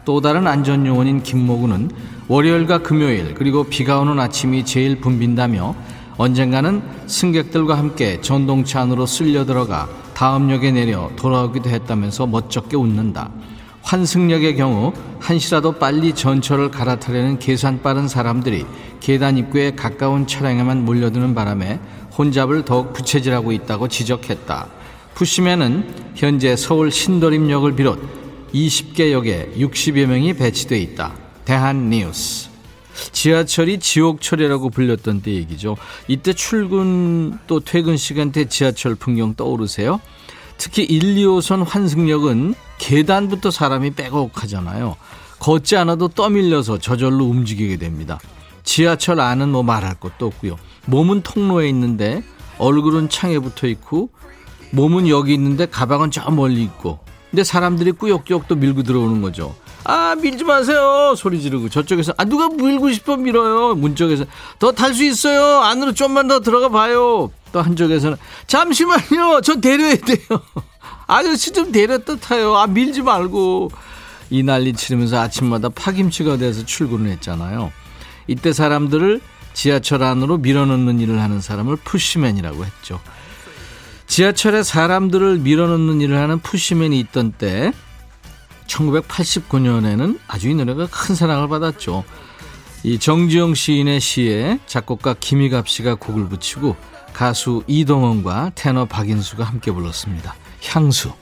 또 0.05 0.21
다른 0.21 0.47
안전요원인 0.47 1.23
김모군은 1.23 1.91
월요일과 2.29 2.83
금요일 2.83 3.33
그리고 3.33 3.65
비가 3.65 4.01
오는 4.01 4.21
아침이 4.21 4.67
제일 4.67 5.01
붐빈다며 5.01 5.75
언젠가는 6.19 6.83
승객들과 7.07 7.79
함께 7.79 8.21
전동차 8.21 8.83
안으로 8.83 9.07
쓸려 9.07 9.47
들어가 9.47 9.89
다음 10.13 10.51
역에 10.51 10.71
내려 10.71 11.11
돌아오기도 11.17 11.71
했다면서 11.71 12.27
멋쩍게 12.27 12.77
웃는다. 12.77 13.31
환승역의 13.81 14.57
경우 14.57 14.93
한시라도 15.21 15.73
빨리 15.73 16.15
전철을 16.15 16.71
갈아타려는 16.71 17.39
계산 17.39 17.81
빠른 17.81 18.09
사람들이 18.09 18.67
계단 19.01 19.39
입구에 19.39 19.75
가까운 19.75 20.27
차량에만 20.27 20.85
몰려드는 20.85 21.35
바람에 21.35 21.81
혼잡을 22.17 22.65
더욱 22.65 22.93
부채질하고 22.93 23.53
있다고 23.53 23.89
지적했다. 23.89 24.69
푸시맨은 25.15 26.13
현재 26.15 26.57
서울 26.57 26.91
신도림역을 26.91 27.77
비롯 27.77 28.01
20개 28.53 29.13
역에 29.13 29.53
60여 29.57 30.07
명이 30.07 30.35
배치돼 30.35 30.79
있다. 30.79 31.15
대한뉴스. 31.45 32.51
지하철이 33.13 33.79
지옥철이라고 33.79 34.71
불렸던 34.71 35.23
때 35.23 35.33
얘기죠. 35.33 35.77
이때 36.09 36.33
출근 36.33 37.39
또 37.47 37.61
퇴근 37.61 37.97
시간대 37.97 38.47
지하철 38.47 38.95
풍경 38.95 39.35
떠오르세요? 39.35 40.01
특히 40.59 40.85
1, 40.85 41.15
2호선 41.17 41.65
환승역은 41.67 42.55
계단부터 42.79 43.51
사람이 43.51 43.93
빼곡하잖아요. 43.93 44.97
걷지 45.39 45.77
않아도 45.79 46.09
떠밀려서 46.09 46.79
저절로 46.79 47.25
움직이게 47.25 47.79
됩니다. 47.79 48.19
지하철 48.65 49.21
안은 49.21 49.51
뭐 49.51 49.63
말할 49.63 49.95
것도 49.95 50.27
없고요. 50.27 50.57
몸은 50.87 51.23
통로에 51.23 51.69
있는데 51.69 52.23
얼굴은 52.59 53.09
창에 53.09 53.39
붙어 53.39 53.67
있고 53.67 54.11
몸은 54.73 55.09
여기 55.09 55.35
있는데 55.35 55.67
가방은 55.67 56.11
저 56.11 56.31
멀리 56.31 56.63
있고. 56.63 57.01
근데 57.31 57.45
사람들이 57.45 57.93
꾸역꾸역 57.93 58.49
또 58.49 58.57
밀고 58.57 58.83
들어오는 58.83 59.23
거죠. 59.23 59.55
아 59.85 60.15
밀지 60.21 60.45
마세요. 60.45 61.15
소리 61.17 61.41
지르고 61.41 61.69
저쪽에서. 61.69 62.13
아 62.17 62.25
누가 62.25 62.49
밀고 62.49 62.91
싶어 62.93 63.17
밀어요? 63.17 63.75
문 63.77 63.95
쪽에서. 63.97 64.25
더 64.59 64.73
탈 64.73 64.95
수 64.95 65.05
있어요. 65.05 65.61
안으로 65.61 65.93
좀만 65.93 66.29
더 66.29 66.41
들어가 66.41 66.69
봐요. 66.69 67.31
또 67.53 67.63
한쪽에서는 67.63 68.17
잠시만요. 68.47 69.41
저 69.43 69.61
데려야 69.61 69.97
돼요. 69.97 70.19
아저씨 71.07 71.53
좀 71.53 71.73
데렸다 71.73 72.17
타요. 72.17 72.57
아 72.57 72.67
밀지 72.67 73.03
말고. 73.03 73.71
이 74.33 74.45
난리 74.45 74.73
치르면서 74.73 75.19
아침마다 75.19 75.69
파김치가 75.71 76.37
돼서 76.37 76.65
출근을 76.65 77.11
했잖아요 77.11 77.73
이때 78.31 78.53
사람들을 78.53 79.21
지하철 79.53 80.05
안으로 80.05 80.39
밀어넣는 80.39 81.01
일을 81.01 81.21
하는 81.21 81.41
사람을 81.41 81.77
푸시맨이라고 81.77 82.65
했죠 82.65 83.01
지하철에 84.07 84.63
사람들을 84.63 85.39
밀어넣는 85.39 86.01
일을 86.01 86.17
하는 86.17 86.39
푸시맨이 86.39 86.99
있던 87.01 87.33
때 87.33 87.73
1989년에는 88.67 90.19
아주 90.29 90.49
이 90.49 90.55
노래가 90.55 90.87
큰 90.87 91.15
사랑을 91.15 91.49
받았죠. 91.49 92.05
이 92.83 92.99
정지영 92.99 93.55
시인의 93.55 94.01
시에 94.01 94.59
작곡가 94.67 95.15
김희갑 95.19 95.69
씨가 95.69 95.97
곡을 95.97 96.29
붙이고 96.29 96.77
가수 97.13 97.63
이동원과 97.67 98.53
테너 98.55 98.85
박인수가 98.85 99.45
함께 99.45 99.71
불렀습니다. 99.71 100.35
향수. 100.67 101.13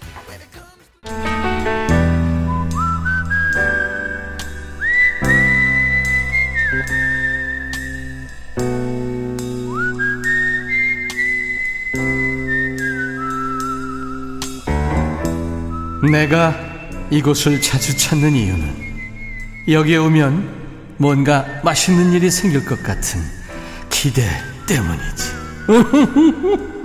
내가 16.10 16.54
이곳을 17.10 17.60
자주 17.60 17.96
찾는 17.96 18.34
이유는 18.34 18.88
여기에 19.68 19.96
오면 19.98 20.96
뭔가 20.96 21.44
맛있는 21.62 22.12
일이 22.12 22.30
생길 22.30 22.64
것 22.64 22.82
같은 22.82 23.20
기대 23.90 24.22
때문이지. 24.66 25.38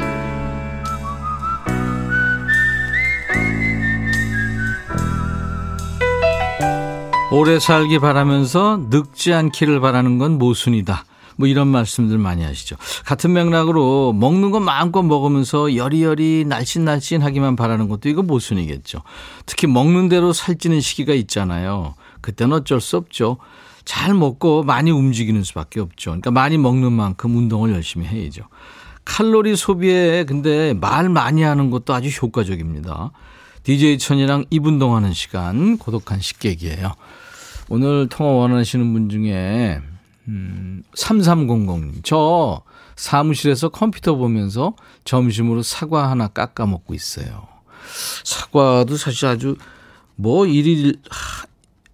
오래 7.31 7.59
살기 7.59 7.97
바라면서 7.97 8.79
늙지 8.89 9.33
않기를 9.33 9.79
바라는 9.79 10.19
건 10.19 10.37
모순이다. 10.37 11.03
뭐 11.35 11.47
이런 11.47 11.67
말씀들 11.67 12.17
많이 12.17 12.43
하시죠. 12.43 12.75
같은 13.05 13.33
맥락으로 13.33 14.13
먹는 14.13 14.51
거 14.51 14.59
마음껏 14.59 15.01
먹으면서 15.01 15.75
여리여리 15.75 16.45
날씬날씬하기만 16.47 17.55
바라는 17.55 17.87
것도 17.87 18.09
이거 18.09 18.21
모순이겠죠. 18.21 19.01
특히 19.45 19.67
먹는 19.67 20.09
대로 20.09 20.33
살찌는 20.33 20.81
시기가 20.81 21.13
있잖아요. 21.13 21.95
그때는 22.21 22.57
어쩔 22.57 22.79
수 22.81 22.97
없죠. 22.97 23.37
잘 23.85 24.13
먹고 24.13 24.63
많이 24.63 24.91
움직이는 24.91 25.43
수밖에 25.43 25.79
없죠. 25.79 26.11
그러니까 26.11 26.31
많이 26.31 26.57
먹는 26.57 26.91
만큼 26.91 27.35
운동을 27.35 27.73
열심히 27.73 28.05
해야죠. 28.07 28.43
칼로리 29.05 29.55
소비에 29.55 30.23
근데 30.23 30.73
말 30.73 31.09
많이 31.09 31.43
하는 31.43 31.69
것도 31.69 31.93
아주 31.93 32.09
효과적입니다. 32.09 33.11
DJ 33.63 33.97
천이랑 33.97 34.45
2분 34.45 34.79
하는 34.93 35.13
시간 35.13 35.77
고독한 35.77 36.19
식객이에요. 36.19 36.93
오늘 37.69 38.07
통화 38.09 38.31
원하시는 38.31 38.93
분 38.93 39.09
중에 39.09 39.81
음, 40.27 40.83
3300님. 40.95 42.01
저 42.03 42.61
사무실에서 42.95 43.69
컴퓨터 43.69 44.15
보면서 44.15 44.73
점심으로 45.03 45.61
사과 45.63 46.09
하나 46.09 46.27
깎아 46.27 46.65
먹고 46.65 46.93
있어요. 46.93 47.47
사과도 48.23 48.95
사실 48.95 49.27
아주 49.27 49.55
뭐 50.15 50.45
일일 50.45 50.95
하- 51.09 51.45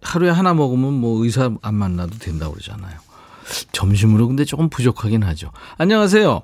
하루에 0.02 0.30
하나 0.30 0.54
먹으면 0.54 0.94
뭐 0.94 1.24
의사 1.24 1.50
안 1.62 1.76
만나도 1.76 2.20
된다고 2.20 2.54
그러잖아요. 2.54 3.00
점심으로 3.72 4.28
근데 4.28 4.46
조금 4.46 4.70
부족하긴 4.70 5.24
하죠. 5.24 5.52
안녕하세요. 5.78 6.42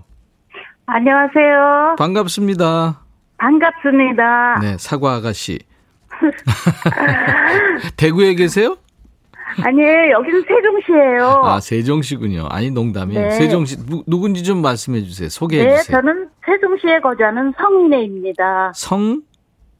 안녕하세요. 0.87 1.95
반갑습니다. 1.97 3.01
반갑습니다. 3.37 4.59
네, 4.61 4.77
사과 4.79 5.15
아가씨. 5.15 5.59
대구에 7.97 8.33
계세요? 8.35 8.77
아니에요. 9.61 10.11
여기는 10.11 10.43
세종시예요. 10.47 11.41
아, 11.43 11.59
세종시군요. 11.59 12.47
아니, 12.49 12.69
농담이에요. 12.71 13.21
네. 13.21 13.31
세종시, 13.31 13.85
누, 13.85 14.03
누군지 14.05 14.43
좀 14.43 14.61
말씀해 14.61 15.03
주세요. 15.03 15.29
소개해 15.29 15.65
네, 15.65 15.77
주세요. 15.77 15.97
저는 15.97 16.29
세종시에 16.45 16.99
거주하는 16.99 17.53
성인애입니다. 17.57 18.73
성, 18.75 19.21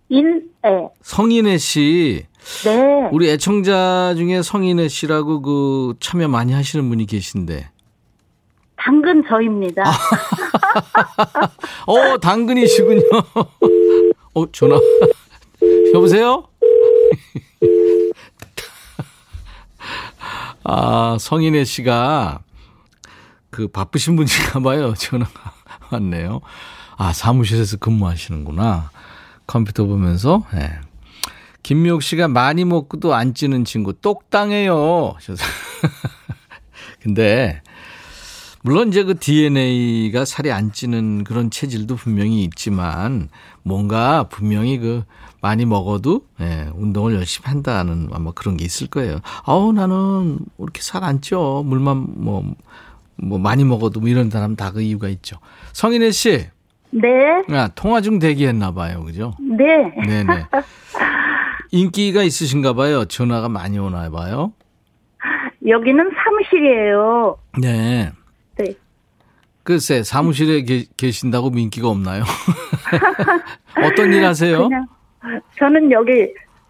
인애. 0.10 0.42
성인혜 1.02 1.58
씨. 1.58 2.26
네. 2.64 3.10
우리 3.12 3.30
애청자 3.30 4.14
중에 4.16 4.42
성인혜 4.42 4.88
씨라고 4.88 5.42
그 5.42 5.96
참여 6.00 6.28
많이 6.28 6.54
하시는 6.54 6.88
분이 6.88 7.06
계신데. 7.08 7.70
당근 8.78 9.24
저입니다. 9.28 9.84
어, 11.88 12.18
당근이시군요. 12.20 13.02
어, 14.36 14.52
전화. 14.52 14.80
여보세요? 15.94 16.46
아, 20.67 21.15
성인혜 21.19 21.63
씨가 21.63 22.39
그 23.51 23.67
바쁘신 23.67 24.15
분인가 24.15 24.60
봐요. 24.60 24.93
전화가 24.97 25.54
왔네요. 25.91 26.41
아, 26.97 27.13
사무실에서 27.13 27.78
근무하시는구나. 27.78 28.89
컴퓨터 29.47 29.86
보면서. 29.86 30.43
예. 30.56 30.80
김미옥 31.62 32.01
씨가 32.01 32.28
많이 32.28 32.65
먹고도 32.65 33.13
안 33.13 33.34
찌는 33.34 33.63
친구 33.63 33.93
똑당해요. 33.93 35.15
근데 37.01 37.62
물론 38.65 38.88
이제 38.88 39.04
그 39.04 39.13
DNA가 39.19 40.25
살이 40.25 40.51
안 40.51 40.71
찌는 40.71 41.23
그런 41.23 41.51
체질도 41.51 41.97
분명히 41.97 42.43
있지만 42.45 43.30
뭔가 43.62 44.23
분명히 44.28 44.80
그 44.80 45.04
많이 45.39 45.67
먹어도 45.67 46.21
예, 46.41 46.67
운동을 46.73 47.13
열심히 47.13 47.47
한다는 47.47 48.10
아마 48.12 48.32
그런 48.32 48.58
게 48.58 48.65
있을 48.65 48.88
거예요. 48.88 49.19
아우 49.45 49.71
나는 49.71 50.39
이렇게 50.58 50.82
살 50.82 51.04
안 51.04 51.21
쪄. 51.21 51.62
물만 51.63 52.08
뭐, 52.15 52.56
뭐 53.17 53.38
많이 53.38 53.63
먹어도 53.63 53.99
뭐 53.99 54.10
이런 54.10 54.32
사람 54.32 54.56
다 54.56 54.71
그 54.71 54.82
이유가 54.82 55.10
있죠. 55.10 55.38
성인혜 55.73 56.10
씨, 56.10 56.47
네. 56.89 57.10
아, 57.56 57.67
통화 57.75 58.01
중 58.01 58.17
대기했나 58.17 58.71
봐요. 58.71 59.04
그죠? 59.06 59.34
네. 59.39 59.93
네 60.08 60.23
네. 60.23 60.43
인기가 61.69 62.23
있으신가 62.23 62.73
봐요. 62.73 63.06
전화가 63.06 63.47
많이 63.47 63.78
오나 63.78 64.10
봐요. 64.10 64.54
여기는 65.67 66.10
사무실이에요. 66.15 67.38
네. 67.62 68.12
네. 68.58 68.76
글쎄, 69.63 70.04
사무실에 70.04 70.62
계, 70.63 70.86
계신다고 70.96 71.50
민기가 71.50 71.88
없나요? 71.89 72.24
어떤 73.84 74.13
일 74.13 74.24
하세요? 74.26 74.63
그냥 74.70 74.86
저는 75.58 75.91
여기 75.91 76.12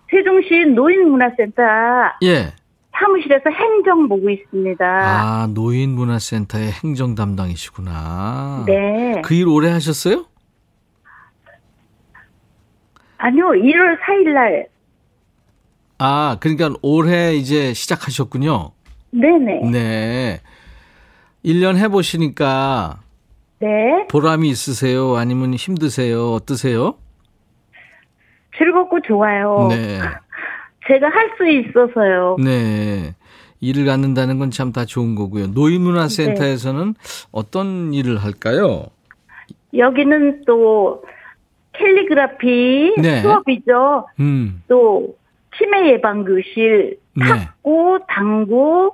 세종시 0.10 0.66
노인문화센터 0.74 1.62
예. 2.24 2.54
사무실에서 2.98 3.50
행정 3.50 4.08
보고 4.08 4.30
있습니다. 4.30 4.86
아, 4.86 5.48
노인문화센터의 5.54 6.72
행정 6.72 7.16
담당이시구나. 7.16 8.64
네. 8.66 9.22
그 9.26 9.36
일 9.36 9.48
오래 9.50 9.70
하셨어요? 9.72 10.26
아니요, 13.18 13.48
1월 13.48 14.00
4일 14.02 14.34
날. 14.34 14.68
아, 15.98 16.38
그러니까 16.40 16.70
올해 16.82 17.36
이제 17.36 17.74
시작하셨군요. 17.74 18.72
네네. 19.12 19.70
네. 19.72 20.42
1년 21.46 21.78
해보시니까 21.78 23.00
네. 23.60 24.08
보람이 24.10 24.50
있으세요? 24.50 25.16
아니면 25.16 25.54
힘드세요? 25.54 26.34
어떠세요? 26.34 26.96
즐겁고 28.58 29.00
좋아요. 29.02 29.68
네. 29.70 30.00
제가 30.88 31.08
할 31.10 31.30
수 31.38 31.48
있어서요. 31.50 32.38
네. 32.44 33.16
일을 33.62 33.86
갖는다는 33.86 34.38
건 34.40 34.52
참 34.52 34.72
다 34.72 34.86
좋은 34.86 35.16
거고요. 35.16 35.48
노인문화센터에서는 35.48 36.94
어떤 37.32 37.94
일을 37.94 38.18
할까요? 38.24 38.86
여기는 39.76 40.44
또 40.46 41.04
캘리그라피 41.74 42.96
네. 43.02 43.22
수업이죠. 43.22 44.08
음, 44.20 44.62
또 44.68 45.16
치매 45.58 45.92
예방 45.92 46.24
교실, 46.24 47.00
네. 47.16 47.26
탁구, 47.26 48.00
당구, 48.08 48.92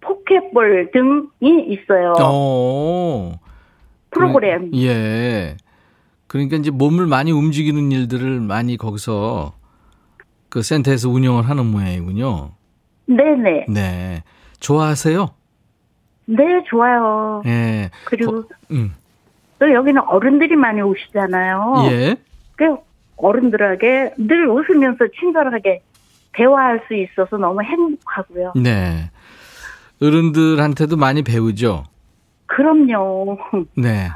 포켓볼 0.00 0.90
등이 0.92 1.66
있어요. 1.68 2.14
어. 2.20 3.32
프로그램. 4.10 4.70
그- 4.70 4.78
예. 4.82 5.56
그러니까 6.26 6.56
이제 6.56 6.70
몸을 6.70 7.06
많이 7.06 7.32
움직이는 7.32 7.90
일들을 7.92 8.40
많이 8.40 8.76
거기서 8.76 9.52
그 10.48 10.62
센터에서 10.62 11.08
운영을 11.08 11.48
하는 11.48 11.66
모양이군요. 11.66 12.50
네네. 13.06 13.66
네. 13.68 14.22
좋아하세요? 14.60 15.28
네, 16.26 16.62
좋아요. 16.68 17.42
예. 17.46 17.90
그리고 18.04 18.44
음. 18.70 18.94
또 19.58 19.72
여기는 19.72 20.00
어른들이 20.06 20.54
많이 20.56 20.80
오시잖아요. 20.80 21.74
예. 21.90 22.16
그 22.56 22.76
어른들에게 23.16 24.14
늘 24.18 24.48
웃으면서 24.48 25.06
친절하게 25.18 25.82
대화할 26.32 26.82
수 26.86 26.94
있어서 26.94 27.36
너무 27.36 27.62
행복하고요. 27.62 28.52
네. 28.56 29.10
어른들한테도 30.02 30.96
많이 30.96 31.22
배우죠. 31.22 31.84
그럼요. 32.46 33.38
네. 33.76 34.08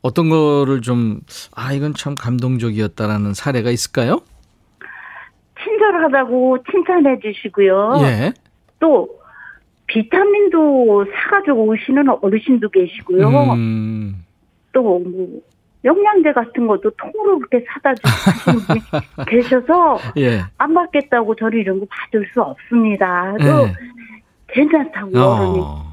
어떤 0.00 0.28
거를 0.30 0.80
좀, 0.80 1.20
아, 1.54 1.72
이건 1.72 1.94
참 1.94 2.14
감동적이었다라는 2.16 3.34
사례가 3.34 3.70
있을까요? 3.70 4.20
친절하다고 5.62 6.58
칭찬해 6.70 7.18
주시고요. 7.20 7.94
예. 8.02 8.32
또 8.80 9.08
비타민도 9.86 11.04
사가지고 11.12 11.66
오시는 11.66 12.08
어르신도 12.20 12.70
계시고요. 12.70 13.28
음, 13.54 14.24
또 14.72 14.82
뭐 14.82 15.40
영양제 15.84 16.32
같은 16.32 16.66
것도 16.68 16.90
통으로 16.90 17.40
그렇게 17.40 17.64
사다 17.68 17.92
주시는 17.94 18.58
분이 18.66 18.80
계셔서 19.28 19.98
예. 20.16 20.40
안 20.58 20.74
받겠다고 20.74 21.34
저는 21.36 21.58
이런 21.58 21.80
거 21.80 21.86
받을 21.90 22.26
수 22.32 22.40
없습니다. 22.40 23.34
또 23.40 23.44
예. 23.66 23.72
괜찮다고 24.52 25.10
어. 25.18 25.92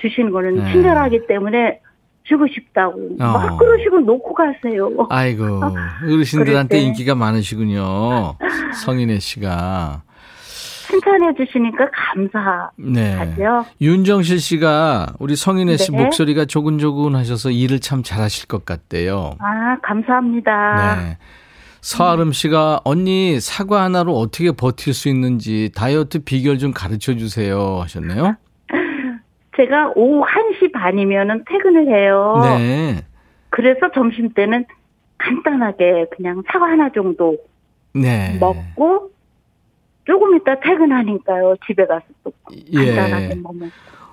주시는 0.00 0.30
거는 0.30 0.56
네. 0.56 0.72
친절하기 0.72 1.26
때문에 1.26 1.80
주고 2.24 2.46
싶다고 2.46 2.98
어. 3.20 3.24
막 3.24 3.58
그러시고 3.58 4.00
놓고 4.00 4.34
가세요. 4.34 4.90
아이고, 5.10 5.60
어르신들한테. 6.04 6.80
인기가 6.80 7.14
많으시군요. 7.14 8.36
성인혜 8.84 9.18
씨가. 9.18 10.02
칭찬해 10.88 11.34
주시니까 11.34 11.90
감사하죠. 11.92 12.72
네. 12.76 13.36
윤정실 13.80 14.38
씨가 14.38 15.14
우리 15.18 15.34
성인혜 15.34 15.76
씨 15.76 15.90
네. 15.90 16.02
목소리가 16.04 16.44
조근조근하셔서 16.44 17.50
일을 17.50 17.80
참 17.80 18.02
잘하실 18.02 18.46
것 18.48 18.64
같대요. 18.64 19.34
아 19.40 19.76
감사합니다. 19.82 21.02
네. 21.02 21.18
서아름 21.84 22.32
씨가 22.32 22.80
언니 22.84 23.38
사과 23.40 23.82
하나로 23.82 24.16
어떻게 24.16 24.52
버틸 24.52 24.94
수 24.94 25.10
있는지 25.10 25.70
다이어트 25.74 26.24
비결 26.24 26.58
좀 26.58 26.72
가르쳐 26.72 27.14
주세요 27.14 27.80
하셨네요. 27.82 28.36
제가 29.54 29.92
오후 29.94 30.24
1시 30.24 30.72
반이면은 30.72 31.44
퇴근을 31.46 31.88
해요. 31.88 32.40
네. 32.42 33.04
그래서 33.50 33.92
점심 33.92 34.32
때는 34.32 34.64
간단하게 35.18 36.06
그냥 36.16 36.42
사과 36.50 36.70
하나 36.70 36.90
정도 36.90 37.36
네. 37.92 38.38
먹고 38.40 39.10
조금 40.06 40.36
이따 40.36 40.58
퇴근하니까요. 40.60 41.56
집에 41.66 41.84
가서 41.86 42.04
또 42.24 42.32
간단하게 42.74 43.30
예. 43.30 43.34
먹으면. 43.34 43.70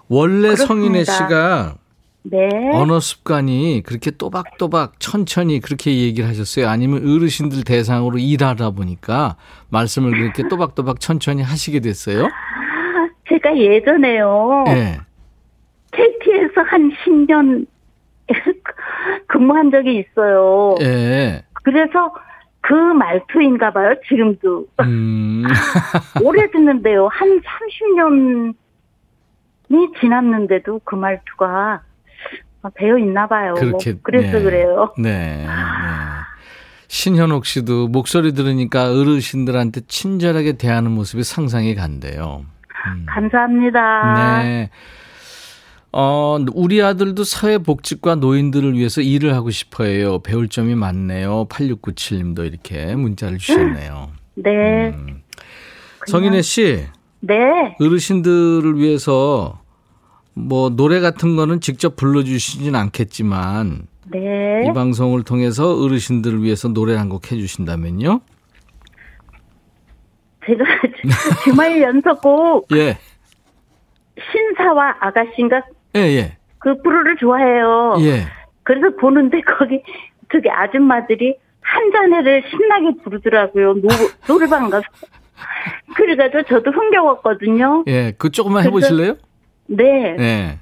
원래 0.09 0.49
그렇습니다. 0.49 0.65
성인혜 0.67 1.03
씨가 1.05 1.75
네. 2.23 2.49
언어 2.73 2.99
습관이 2.99 3.81
그렇게 3.85 4.11
또박또박 4.11 4.99
천천히 4.99 5.59
그렇게 5.59 5.97
얘기를 5.97 6.29
하셨어요? 6.29 6.69
아니면 6.69 6.99
어르신들 6.99 7.63
대상으로 7.63 8.19
일하다 8.19 8.71
보니까 8.71 9.37
말씀을 9.69 10.11
그렇게 10.11 10.47
또박또박 10.47 10.99
천천히 10.99 11.41
하시게 11.41 11.79
됐어요? 11.79 12.25
아, 12.25 12.29
제가 13.27 13.57
예전에요. 13.57 14.63
네. 14.67 14.99
KT에서 15.91 16.61
한 16.61 16.91
10년 17.03 17.65
근무한 19.27 19.71
적이 19.71 19.99
있어요. 19.99 20.75
예. 20.81 21.43
그래서 21.63 22.13
그 22.61 22.73
말투인가 22.73 23.73
봐요, 23.73 23.95
지금도. 24.07 24.67
음. 24.81 25.43
오래됐는데요. 26.21 27.07
한 27.07 27.41
30년이 27.41 28.53
지났는데도 29.99 30.81
그 30.83 30.95
말투가 30.95 31.81
배어 32.69 32.97
있나 32.97 33.27
봐요. 33.27 33.53
그렇게. 33.55 33.95
그래서 34.03 34.37
네. 34.37 34.43
그래요. 34.43 34.93
네. 34.97 35.37
네. 35.37 35.47
신현옥 36.87 37.45
씨도 37.45 37.87
목소리 37.87 38.33
들으니까 38.33 38.91
어르신들한테 38.91 39.81
친절하게 39.87 40.53
대하는 40.53 40.91
모습이 40.91 41.23
상상이 41.23 41.73
간대요. 41.73 42.45
음. 42.87 43.05
감사합니다. 43.07 44.43
네. 44.43 44.69
어, 45.93 46.37
우리 46.53 46.81
아들도 46.81 47.23
사회복지과 47.23 48.15
노인들을 48.15 48.73
위해서 48.73 49.01
일을 49.01 49.33
하고 49.35 49.51
싶어 49.51 49.83
해요. 49.83 50.19
배울 50.19 50.47
점이 50.47 50.75
많네요. 50.75 51.47
8697님도 51.49 52.45
이렇게 52.45 52.95
문자를 52.95 53.37
주셨네요. 53.37 54.09
네. 54.35 54.89
음. 54.89 55.21
성인혜 56.07 56.41
씨, 56.41 56.85
네. 57.19 57.75
어르신들을 57.79 58.77
위해서 58.77 59.60
뭐 60.33 60.69
노래 60.69 60.99
같은 60.99 61.35
거는 61.35 61.59
직접 61.61 61.95
불러주시진 61.95 62.75
않겠지만 62.75 63.87
네. 64.11 64.65
이 64.67 64.73
방송을 64.73 65.23
통해서 65.23 65.75
어르신들을 65.83 66.41
위해서 66.43 66.67
노래 66.69 66.95
한 66.95 67.09
곡 67.09 67.31
해주신다면요? 67.31 68.21
제가 70.45 70.63
주말 71.43 71.81
연속곡 71.81 72.67
예, 72.73 72.97
신사와 74.31 74.95
아가씨인가 74.99 75.61
예, 75.95 75.99
예, 75.99 76.37
그 76.57 76.81
프로를 76.81 77.15
좋아해요. 77.17 77.95
예. 78.01 78.25
그래서 78.63 78.95
보는데 78.95 79.41
거기 79.41 79.81
저기 80.31 80.49
아줌마들이 80.49 81.35
한 81.61 81.91
잔해를 81.91 82.43
신나게 82.49 83.03
부르더라고요. 83.03 83.73
노, 83.75 83.87
노래방 84.27 84.69
가서. 84.69 84.85
그래가지고 85.95 86.43
저도 86.43 86.71
흥겨웠거든요. 86.71 87.83
예, 87.87 88.13
그 88.17 88.29
조금만 88.31 88.63
해보실래요? 88.65 89.17
네. 89.71 90.15
예. 90.19 90.59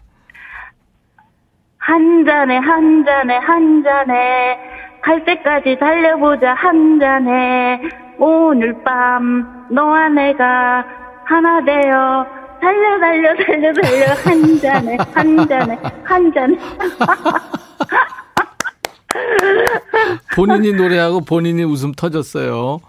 한 1.78 2.24
잔에 2.24 2.58
한 2.58 3.04
잔에 3.04 3.36
한 3.38 3.84
잔에 3.84 4.60
갈 5.02 5.26
때까지 5.26 5.78
달려보자 5.80 6.54
한 6.54 7.00
잔에 7.00 7.82
오늘 8.20 8.84
밤 8.84 9.66
너와 9.72 10.10
내가 10.10 10.86
하나 11.26 11.64
되어 11.64 12.28
달려 12.62 13.00
달려 13.00 13.36
달려 13.36 13.74
달려 13.74 14.14
한 14.14 14.60
잔에 14.60 14.98
한 15.14 15.48
잔에 15.48 15.80
한 16.04 16.32
잔에 16.34 16.56
본인이 20.36 20.74
노래하고 20.74 21.22
본인이 21.22 21.64
웃음 21.64 21.94
터졌어요. 21.94 22.82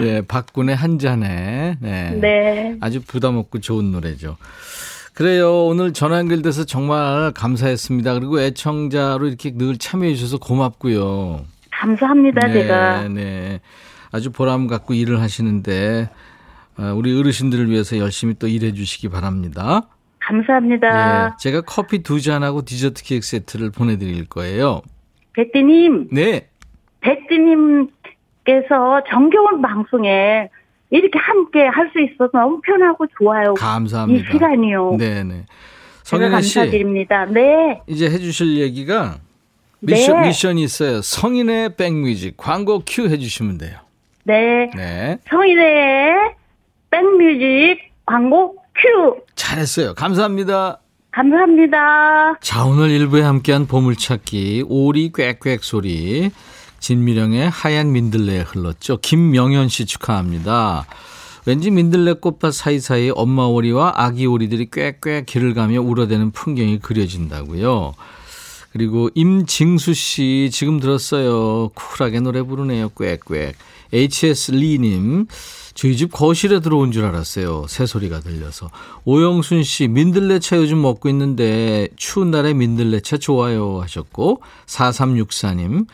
예, 0.00 0.22
박군의 0.22 0.76
한 0.76 0.98
잔에. 0.98 1.76
네. 1.80 2.10
네 2.20 2.76
아주 2.80 3.00
부담 3.02 3.36
없고 3.36 3.60
좋은 3.60 3.92
노래죠. 3.92 4.36
그래요. 5.14 5.66
오늘 5.66 5.92
전화 5.92 6.18
연결돼서 6.18 6.64
정말 6.64 7.32
감사했습니다. 7.32 8.14
그리고 8.14 8.40
애청자로 8.40 9.26
이렇게 9.26 9.52
늘 9.52 9.78
참여해 9.78 10.14
주셔서 10.14 10.38
고맙고요. 10.38 11.44
감사합니다 11.70 12.52
제가 12.52 13.08
네. 13.08 13.60
아주 14.10 14.30
보람 14.30 14.66
갖고 14.66 14.94
일을 14.94 15.20
하시는데 15.20 16.08
어, 16.78 16.92
우리 16.96 17.16
어르신들을 17.18 17.70
위해서 17.70 17.98
열심히 17.98 18.34
또 18.34 18.48
일해 18.48 18.72
주시기 18.72 19.08
바랍니다. 19.08 19.88
감사합니다. 20.20 21.26
예, 21.26 21.30
제가 21.38 21.60
커피 21.60 22.02
두 22.02 22.20
잔하고 22.20 22.64
디저트 22.64 23.04
케이크 23.04 23.24
세트를 23.26 23.70
보내드릴 23.70 24.26
거예요. 24.26 24.82
백디님, 25.34 26.08
네. 26.10 26.48
백디님 27.00 27.88
께서 28.44 29.02
정겨운 29.10 29.62
방송에 29.62 30.48
이렇게 30.90 31.18
함께 31.18 31.64
할 31.66 31.90
수 31.92 32.00
있어서 32.00 32.30
너무 32.32 32.60
편하고 32.60 33.06
좋아요. 33.18 33.54
감사합니다. 33.54 34.28
이 34.28 34.32
시간이요. 34.32 34.96
네네. 34.98 35.44
제가 36.02 36.22
성인혜 36.24 36.40
씨, 36.42 36.54
감사드립니다. 36.58 37.24
네. 37.26 37.80
이제 37.86 38.06
해주실 38.10 38.58
얘기가 38.58 39.16
미션, 39.80 40.20
네. 40.22 40.28
미션이 40.28 40.62
있어요. 40.62 41.00
임백천의 41.02 41.76
백뮤직 41.76 42.36
광고 42.36 42.82
큐 42.86 43.08
해주시면 43.08 43.58
돼요. 43.58 43.78
네. 44.24 44.70
네. 44.74 45.18
임백천의 45.28 46.14
백뮤직 46.90 47.78
광고 48.06 48.56
큐. 48.74 49.20
잘했어요. 49.34 49.94
감사합니다. 49.94 50.78
감사합니다. 51.10 52.34
자, 52.40 52.64
오늘 52.64 52.90
일부에 52.90 53.22
함께한 53.22 53.66
보물찾기, 53.66 54.64
오리 54.68 55.12
꽥꽥 55.12 55.62
소리, 55.62 56.30
진미령의 56.84 57.48
하얀 57.48 57.92
민들레에 57.92 58.42
흘렀죠. 58.42 58.98
김명현 58.98 59.70
씨 59.70 59.86
축하합니다. 59.86 60.84
왠지 61.46 61.70
민들레 61.70 62.14
꽃밭 62.20 62.52
사이사이 62.52 63.10
엄마 63.14 63.44
오리와 63.46 63.94
아기 63.96 64.26
오리들이 64.26 64.66
꽥꽥 64.66 65.24
길을 65.24 65.54
가며 65.54 65.80
울어대는 65.80 66.32
풍경이 66.32 66.80
그려진다고요. 66.80 67.94
그리고 68.70 69.08
임징수 69.14 69.94
씨 69.94 70.50
지금 70.52 70.78
들었어요. 70.78 71.70
쿨하게 71.74 72.20
노래 72.20 72.42
부르네요. 72.42 72.90
꽥꽥. 72.90 73.54
HS 73.90 74.50
리님 74.50 75.26
저희 75.72 75.96
집 75.96 76.12
거실에 76.12 76.60
들어온 76.60 76.92
줄 76.92 77.06
알았어요. 77.06 77.64
새소리가 77.66 78.20
들려서. 78.20 78.70
오영순 79.06 79.62
씨 79.62 79.88
민들레차 79.88 80.58
요즘 80.58 80.82
먹고 80.82 81.08
있는데 81.08 81.88
추운 81.96 82.30
날에 82.30 82.52
민들레차 82.52 83.16
좋아요 83.16 83.80
하셨고 83.80 84.42
4364님 84.66 85.86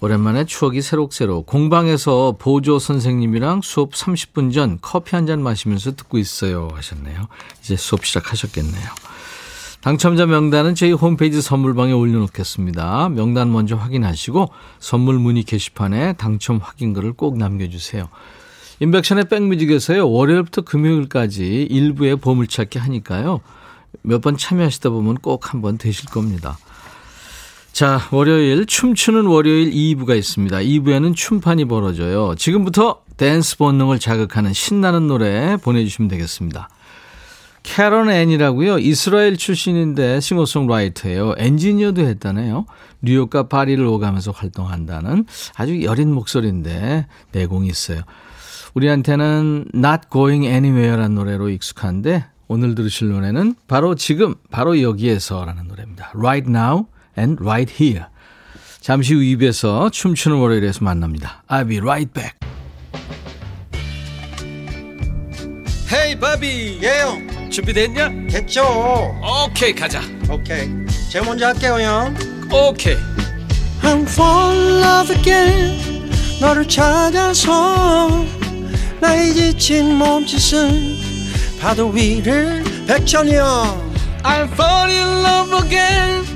오랜만에 0.00 0.44
추억이 0.44 0.82
새록새록 0.82 1.46
공방에서 1.46 2.36
보조 2.38 2.78
선생님이랑 2.78 3.62
수업 3.62 3.92
30분 3.92 4.52
전 4.52 4.78
커피 4.80 5.16
한 5.16 5.26
잔 5.26 5.42
마시면서 5.42 5.96
듣고 5.96 6.18
있어요 6.18 6.68
하셨네요. 6.74 7.26
이제 7.60 7.76
수업 7.76 8.04
시작하셨겠네요. 8.04 8.88
당첨자 9.80 10.26
명단은 10.26 10.74
저희 10.74 10.92
홈페이지 10.92 11.40
선물방에 11.40 11.92
올려놓겠습니다. 11.92 13.08
명단 13.10 13.52
먼저 13.52 13.76
확인하시고 13.76 14.48
선물 14.80 15.18
문의 15.18 15.42
게시판에 15.44 16.12
당첨 16.14 16.58
확인글을 16.62 17.12
꼭 17.14 17.38
남겨주세요. 17.38 18.08
인백션의 18.80 19.28
백뮤직에서요. 19.28 20.10
월요일부터 20.10 20.62
금요일까지 20.62 21.62
일부에 21.70 22.14
보물찾기 22.16 22.78
하니까요. 22.78 23.40
몇 24.02 24.20
번 24.20 24.36
참여하시다 24.36 24.90
보면 24.90 25.16
꼭 25.16 25.52
한번 25.52 25.78
되실 25.78 26.08
겁니다. 26.10 26.58
자, 27.76 28.00
월요일 28.10 28.64
춤추는 28.64 29.26
월요일 29.26 29.70
2부가 29.70 30.16
있습니다. 30.16 30.56
2부에는 30.56 31.14
춤판이 31.14 31.66
벌어져요. 31.66 32.34
지금부터 32.34 33.02
댄스 33.18 33.58
본능을 33.58 33.98
자극하는 33.98 34.54
신나는 34.54 35.08
노래 35.08 35.58
보내주시면 35.58 36.08
되겠습니다. 36.08 36.70
캐런 37.62 38.08
앤이라고요. 38.08 38.78
이스라엘 38.78 39.36
출신인데 39.36 40.20
싱어송라이터예요. 40.20 41.34
엔지니어도 41.36 42.00
했다네요. 42.00 42.64
뉴욕과 43.02 43.48
파리를 43.48 43.84
오가면서 43.84 44.30
활동한다는 44.30 45.26
아주 45.54 45.82
여린 45.82 46.14
목소리인데 46.14 47.06
내공이 47.32 47.68
있어요. 47.68 48.00
우리한테는 48.72 49.66
Not 49.74 50.08
Going 50.10 50.46
Anywhere라는 50.46 51.14
노래로 51.14 51.50
익숙한데 51.50 52.24
오늘 52.48 52.74
들으실 52.74 53.10
노래는 53.10 53.54
바로 53.68 53.94
지금 53.96 54.34
바로 54.50 54.80
여기에서라는 54.80 55.68
노래입니다. 55.68 56.12
Right 56.14 56.50
Now 56.50 56.86
and 57.16 57.38
Right 57.40 57.72
Here. 57.82 58.06
잠시 58.80 59.14
후 59.14 59.22
입에서 59.22 59.90
춤추는 59.90 60.36
월요일에서 60.36 60.84
만납니다. 60.84 61.42
I'll 61.48 61.68
be 61.68 61.78
right 61.78 62.12
back. 62.12 62.34
헤이 65.92 66.18
바비. 66.18 66.80
예요 66.82 67.18
준비됐냐? 67.50 68.10
됐죠. 68.30 68.64
오케이 69.46 69.74
가자. 69.74 70.00
오케이. 70.30 70.68
제가 71.10 71.24
먼저 71.24 71.46
할게요 71.46 71.78
형. 71.80 72.14
오케이. 72.52 72.96
I'm 73.82 74.02
fall 74.02 74.56
in 74.56 74.82
love 74.82 75.16
again. 75.16 76.10
너를 76.40 76.68
찾아서 76.68 78.24
나의 79.00 79.32
지친 79.32 79.94
몸짓은 79.96 80.96
파도 81.60 81.88
위를 81.88 82.62
백천이 82.86 83.34
형 83.34 83.92
I'm 84.22 84.52
fall 84.52 84.90
in 84.90 85.24
love 85.24 85.64
again 85.64 86.35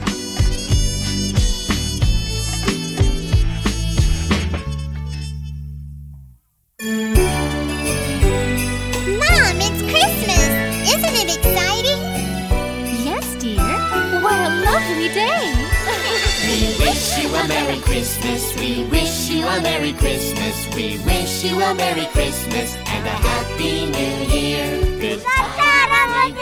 a 19.51 19.61
Merry 19.61 19.91
Christmas. 19.93 20.67
We 20.75 20.97
wish 21.05 21.43
you 21.43 21.61
a 21.61 21.75
Merry 21.75 22.05
Christmas 22.13 22.77
and 22.87 23.05
a 23.05 23.11
Happy 23.11 23.85
New 23.85 24.15
Year. 24.31 24.79
Good 24.99 25.23
할아버지! 25.25 26.39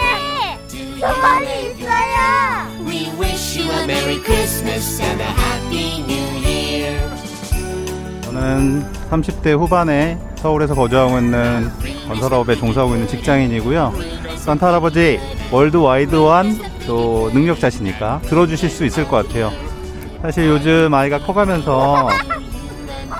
저 1.00 1.08
멀리 1.08 1.72
있어요! 1.72 2.86
We 2.86 3.10
wish 3.18 3.58
you 3.60 3.72
a 3.72 3.84
Merry 3.86 4.20
Christmas 4.22 5.02
and 5.02 5.22
a 5.22 5.26
Happy 5.26 6.04
New 6.04 6.46
Year. 6.46 7.00
저는 8.26 8.86
30대 9.10 9.58
후반에 9.58 10.20
서울에서 10.36 10.76
거주하고 10.76 11.18
있는 11.18 11.72
건설업에 12.08 12.56
종사하고 12.58 12.94
있는 12.94 13.08
직장인이고요. 13.08 13.94
산타 14.38 14.68
할아버지 14.68 15.20
월드와이드한 15.52 16.60
또 16.86 17.32
능력자시니까 17.34 18.22
들어주실 18.26 18.70
수 18.70 18.86
있을 18.86 19.08
것 19.08 19.26
같아요. 19.28 19.52
사실 20.22 20.48
요즘 20.48 20.94
아이가 20.94 21.18
커가면서 21.18 22.10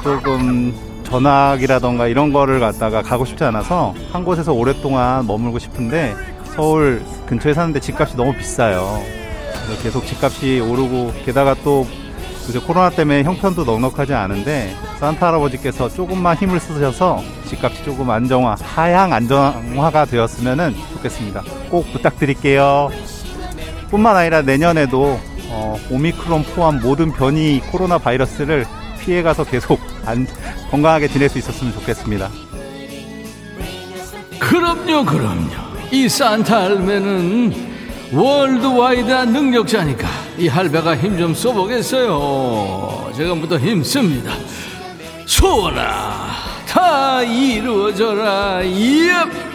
조금 0.04 0.74
전학이라던가 1.04 2.08
이런 2.08 2.32
거를 2.32 2.60
갖다가 2.60 3.02
가고 3.02 3.26
싶지 3.26 3.44
않아서 3.44 3.94
한 4.12 4.24
곳에서 4.24 4.54
오랫동안 4.54 5.26
머물고 5.26 5.60
싶은데 5.60 6.16
서울 6.56 7.04
근처에 7.26 7.54
사는데 7.54 7.80
집값이 7.80 8.16
너무 8.16 8.34
비싸요. 8.34 9.02
계속 9.84 10.06
집값이 10.06 10.60
오르고 10.60 11.14
게다가 11.26 11.56
또 11.64 11.88
요새 12.48 12.60
코로나 12.60 12.90
때문에 12.90 13.24
형편도 13.24 13.64
넉넉하지 13.64 14.14
않은데 14.14 14.76
산타 15.00 15.28
할아버지께서 15.28 15.90
조금만 15.90 16.36
힘을 16.36 16.60
쓰셔서 16.60 17.22
집값이 17.46 17.84
조금 17.84 18.10
안정화, 18.10 18.56
하향 18.60 19.14
안정화가 19.14 20.06
되었으면 20.06 20.76
좋겠습니다. 20.94 21.44
꼭 21.70 21.92
부탁드릴게요. 21.92 22.90
뿐만 23.92 24.16
아니라 24.16 24.42
내년에도 24.42 25.20
어, 25.52 25.78
오미크론 25.92 26.44
포함 26.44 26.80
모든 26.80 27.12
변이 27.12 27.62
코로나 27.72 27.98
바이러스를 27.98 28.66
피해가서 29.00 29.44
계속 29.44 29.80
안- 30.10 30.28
건강하게 30.72 31.08
지낼 31.08 31.30
수 31.30 31.38
있었으면 31.38 31.74
좋겠습니다. 31.74 32.30
그럼요 34.40 35.06
그럼요 35.06 35.50
이 35.92 36.08
산타 36.10 36.64
할매는 36.64 37.70
월드와이드한 38.12 39.32
능력자니까 39.34 40.08
이 40.38 40.48
할배가 40.48 40.98
힘 40.98 41.18
좀 41.18 41.34
써보겠어요 41.36 43.12
지금부터 43.16 43.58
힘씁니다 43.60 44.32
소원아 45.26 46.26
다 46.68 47.22
이루어져라 47.22 48.66
예. 48.66 49.49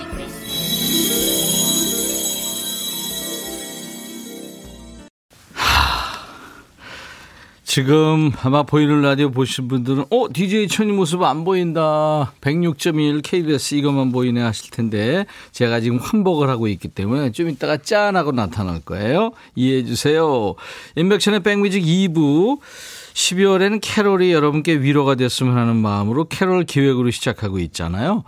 지금 7.74 8.30
아마 8.44 8.62
보이는 8.62 9.02
라디오 9.02 9.32
보신 9.32 9.66
분들은 9.66 10.04
어 10.08 10.28
DJ 10.32 10.68
천이 10.68 10.92
모습 10.92 11.24
안 11.24 11.42
보인다. 11.42 12.32
106.1 12.40 13.20
KBS 13.24 13.74
이것만 13.74 14.12
보이네 14.12 14.40
하실 14.42 14.70
텐데 14.70 15.26
제가 15.50 15.80
지금 15.80 15.98
환복을 15.98 16.48
하고 16.48 16.68
있기 16.68 16.86
때문에 16.86 17.32
좀 17.32 17.48
이따가 17.48 17.76
짠하고 17.76 18.30
나타날 18.30 18.78
거예요. 18.82 19.32
이해해 19.56 19.84
주세요. 19.84 20.54
인백션의 20.94 21.42
백뮤직 21.42 21.82
2부. 21.82 22.60
12월에는 23.14 23.80
캐롤이 23.82 24.30
여러분께 24.32 24.74
위로가 24.74 25.16
됐으면 25.16 25.56
하는 25.56 25.74
마음으로 25.74 26.26
캐롤 26.26 26.66
기획으로 26.66 27.10
시작하고 27.10 27.58
있잖아요. 27.58 28.22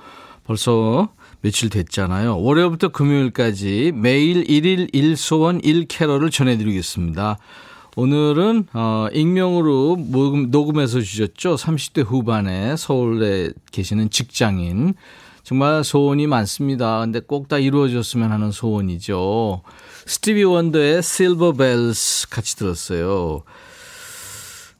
벌써 0.45 1.09
며칠 1.41 1.71
됐잖아요. 1.71 2.41
월요일부터 2.41 2.89
금요일까지 2.89 3.93
매일 3.95 4.43
1일 4.43 4.93
1소원 4.93 5.63
1캐럴을 5.63 6.33
전해드리겠습니다. 6.33 7.39
오늘은 7.99 8.67
어, 8.75 9.09
익명으로 9.11 9.97
녹음, 10.11 10.51
녹음해서 10.51 11.01
주셨죠. 11.01 11.55
30대 11.55 12.05
후반에 12.05 12.77
서울에 12.77 13.51
계시는 13.73 14.11
직장인. 14.11 14.93
정말 15.43 15.83
소원이 15.83 16.27
많습니다. 16.27 17.01
근데 17.01 17.21
꼭 17.21 17.49
다 17.49 17.57
이루어졌으면 17.59 18.31
하는 18.33 18.51
소원이죠. 18.53 19.63
스티비 20.05 20.45
원더의 20.45 21.03
실버 21.03 21.53
벨스 21.55 22.29
같이 22.29 22.57
들었어요. 22.57 23.43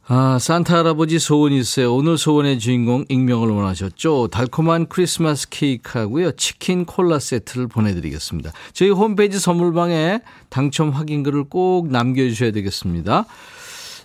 아, 0.09 0.39
산타 0.39 0.77
할아버지 0.77 1.19
소원이 1.19 1.57
있어요. 1.59 1.93
오늘 1.93 2.17
소원의 2.17 2.59
주인공 2.59 3.03
익명을 3.09 3.49
원하셨죠. 3.49 4.29
달콤한 4.31 4.87
크리스마스 4.87 5.49
케이크하고요. 5.49 6.31
치킨 6.37 6.85
콜라 6.85 7.19
세트를 7.19 7.67
보내드리겠습니다. 7.67 8.53
저희 8.71 8.89
홈페이지 8.89 9.37
선물방에 9.37 10.21
당첨 10.47 10.91
확인글을 10.91 11.45
꼭 11.49 11.91
남겨주셔야 11.91 12.51
되겠습니다. 12.51 13.25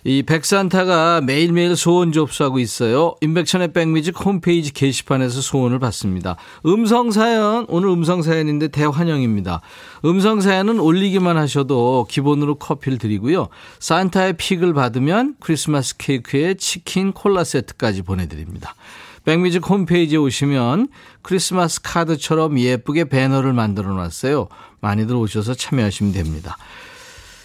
이 0.05 0.21
백산타가 0.21 1.21
매일매일 1.21 1.77
소원 1.77 2.11
접수하고 2.11 2.59
있어요. 2.59 3.15
인백천의 3.21 3.71
백뮤직 3.71 4.19
홈페이지 4.25 4.73
게시판에서 4.73 5.39
소원을 5.39 5.79
받습니다. 5.79 6.35
음성 6.65 7.11
사연, 7.11 7.65
오늘 7.69 7.87
음성 7.89 8.21
사연인데 8.21 8.67
대환영입니다. 8.67 9.61
음성 10.03 10.41
사연은 10.41 10.79
올리기만 10.79 11.37
하셔도 11.37 12.05
기본으로 12.09 12.55
커피를 12.55 12.97
드리고요. 12.97 13.47
산타의 13.79 14.33
픽을 14.33 14.73
받으면 14.73 15.35
크리스마스 15.39 15.95
케이크에 15.97 16.55
치킨 16.55 17.13
콜라 17.13 17.45
세트까지 17.45 18.01
보내드립니다. 18.01 18.75
백뮤직 19.23 19.69
홈페이지에 19.69 20.17
오시면 20.17 20.89
크리스마스 21.21 21.81
카드처럼 21.81 22.59
예쁘게 22.59 23.05
배너를 23.05 23.53
만들어 23.53 23.93
놨어요. 23.93 24.49
많이들 24.81 25.15
오셔서 25.15 25.53
참여하시면 25.53 26.11
됩니다. 26.11 26.57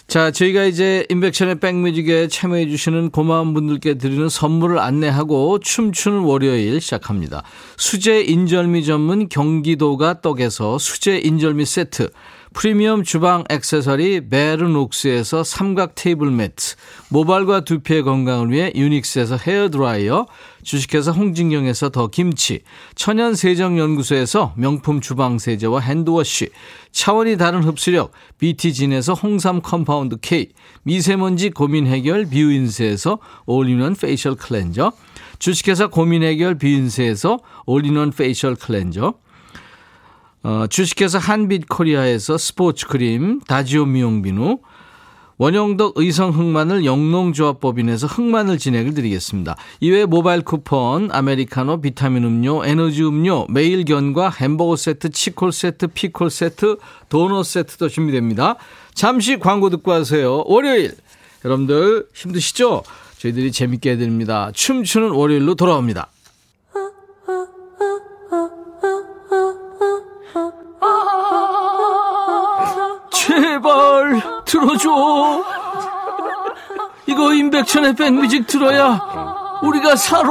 자, 0.09 0.31
저희가 0.31 0.65
이제 0.65 1.05
임백천의 1.11 1.61
백뮤직에 1.61 2.29
참여해주시는 2.29 3.11
고마운 3.11 3.53
분들께 3.53 3.99
드리는 3.99 4.27
선물을 4.31 4.79
안내하고 4.79 5.59
춤추는 5.59 6.21
월요일 6.21 6.81
시작합니다. 6.81 7.43
수제 7.77 8.23
인절미 8.23 8.87
전문 8.87 9.29
경기도가 9.29 10.23
떡에서 10.23 10.79
수제 10.79 11.19
인절미 11.19 11.67
세트. 11.67 12.09
프리미엄 12.55 13.05
주방 13.05 13.45
액세서리 13.51 14.29
베르녹스에서 14.29 15.45
삼각 15.45 15.95
테이블 15.95 16.31
매트, 16.31 16.77
모발과 17.11 17.61
두피의 17.61 18.03
건강을 18.03 18.51
위해 18.51 18.73
유닉스에서 18.75 19.37
헤어드라이어, 19.37 20.27
주식회사 20.63 21.13
홍진경에서 21.13 21.91
더 21.91 22.09
김치, 22.09 22.61
천연 22.95 23.35
세정연구소에서 23.35 24.55
명품 24.57 25.01
주방 25.01 25.39
세제와 25.39 25.81
hand 25.81 26.11
wash, 26.11 26.49
차원이 26.91 27.37
다른 27.37 27.63
흡수력 27.63 28.13
BT진에서 28.39 29.13
홍삼 29.13 29.61
compound 29.61 30.17
K, 30.21 30.49
미세먼지 30.83 31.51
고민 31.51 31.87
해결 31.87 32.25
뷰인스에서 32.27 33.19
all-in-one 33.47 33.95
facial 33.95 34.35
cleanser, 34.35 34.93
주식회사 35.39 35.89
고민 35.89 36.23
해결 36.23 36.57
뷰인스에서 36.57 37.39
all-in-one 37.67 38.11
facial 38.11 38.57
cleanser, 38.57 39.15
어, 40.43 40.67
주식회사 40.69 41.19
한빛코리아에서 41.19 42.39
스포츠 42.39 42.87
크림, 42.87 43.41
다지오 43.41 43.87
미용비누, 43.87 44.59
원형덕 45.39 45.93
의성 45.97 46.31
흑마늘 46.31 46.85
영농조합법인에서 46.85 48.09
흑마늘 48.09 48.59
진행을 48.59 48.95
드리겠습니다. 48.95 49.57
이외에 49.81 50.05
모바일 50.05 50.43
쿠폰, 50.43 51.11
아메리카노, 51.13 51.81
비타민 51.81 52.25
음료, 52.25 52.65
에너지 52.65 53.05
음료, 53.05 53.47
매일 53.49 53.85
견과 53.85 54.31
햄버거 54.31 54.75
세트, 54.75 55.11
치콜 55.11 55.53
세트, 55.53 55.89
피콜 55.89 56.31
세트, 56.31 56.79
도넛 57.09 57.47
세트도 57.47 57.89
준비됩니다. 57.89 58.57
잠시 58.95 59.39
광고 59.39 59.71
듣고 59.71 59.93
하세요. 59.93 60.43
월요일. 60.47 60.97
여러분들 61.45 62.07
힘드시죠? 62.15 62.83
저희들이 63.19 63.53
재밌게 63.53 63.93
해드립니다. 63.93 64.51
춤추는 64.53 65.11
월요일로 65.11 65.55
돌아옵니다. 65.55 66.09
들어줘. 74.49 75.45
이거 77.07 77.33
임백천의 77.33 77.95
백뮤직 77.95 78.47
들어야 78.47 79.01
우리가 79.63 79.95
살아. 79.97 80.29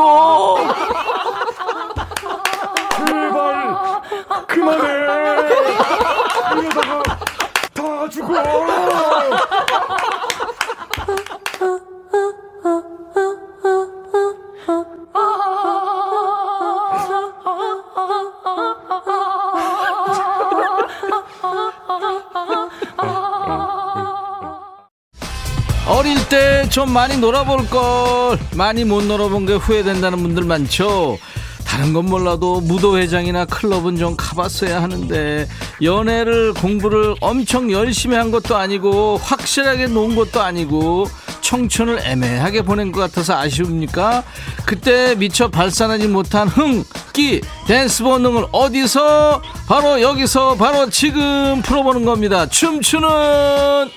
좀 26.78 26.94
많이 26.94 27.18
놀아볼 27.18 27.68
걸 27.72 28.38
많이 28.56 28.84
못 28.84 29.04
놀아본 29.04 29.48
게 29.48 29.54
후회된다는 29.54 30.22
분들 30.22 30.44
많죠. 30.44 31.18
다른 31.66 31.92
건 31.92 32.06
몰라도 32.06 32.62
무도회장이나 32.62 33.46
클럽은 33.46 33.98
좀 33.98 34.16
가봤어야 34.16 34.84
하는데 34.84 35.48
연애를 35.82 36.54
공부를 36.54 37.16
엄청 37.20 37.72
열심히 37.72 38.16
한 38.16 38.30
것도 38.30 38.56
아니고 38.56 39.18
확실하게 39.18 39.88
논 39.88 40.16
것도 40.16 40.40
아니고 40.40 41.08
청춘을 41.42 42.02
애매하게 42.04 42.62
보낸 42.62 42.92
것 42.92 43.00
같아서 43.00 43.36
아쉬웁니까? 43.36 44.24
그때 44.68 45.16
미처 45.16 45.48
발산하지 45.48 46.08
못한 46.10 46.48
흥, 46.48 46.84
끼, 47.12 47.42
댄스 47.66 48.04
본능을 48.04 48.50
어디서? 48.52 49.42
바로 49.68 50.00
여기서 50.00 50.58
바로 50.58 50.92
지금 50.92 51.60
풀어보는 51.64 52.06
겁니다. 52.06 52.46
춤추는 52.46 53.10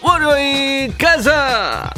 월요일 0.01 0.97
가사! 0.97 1.90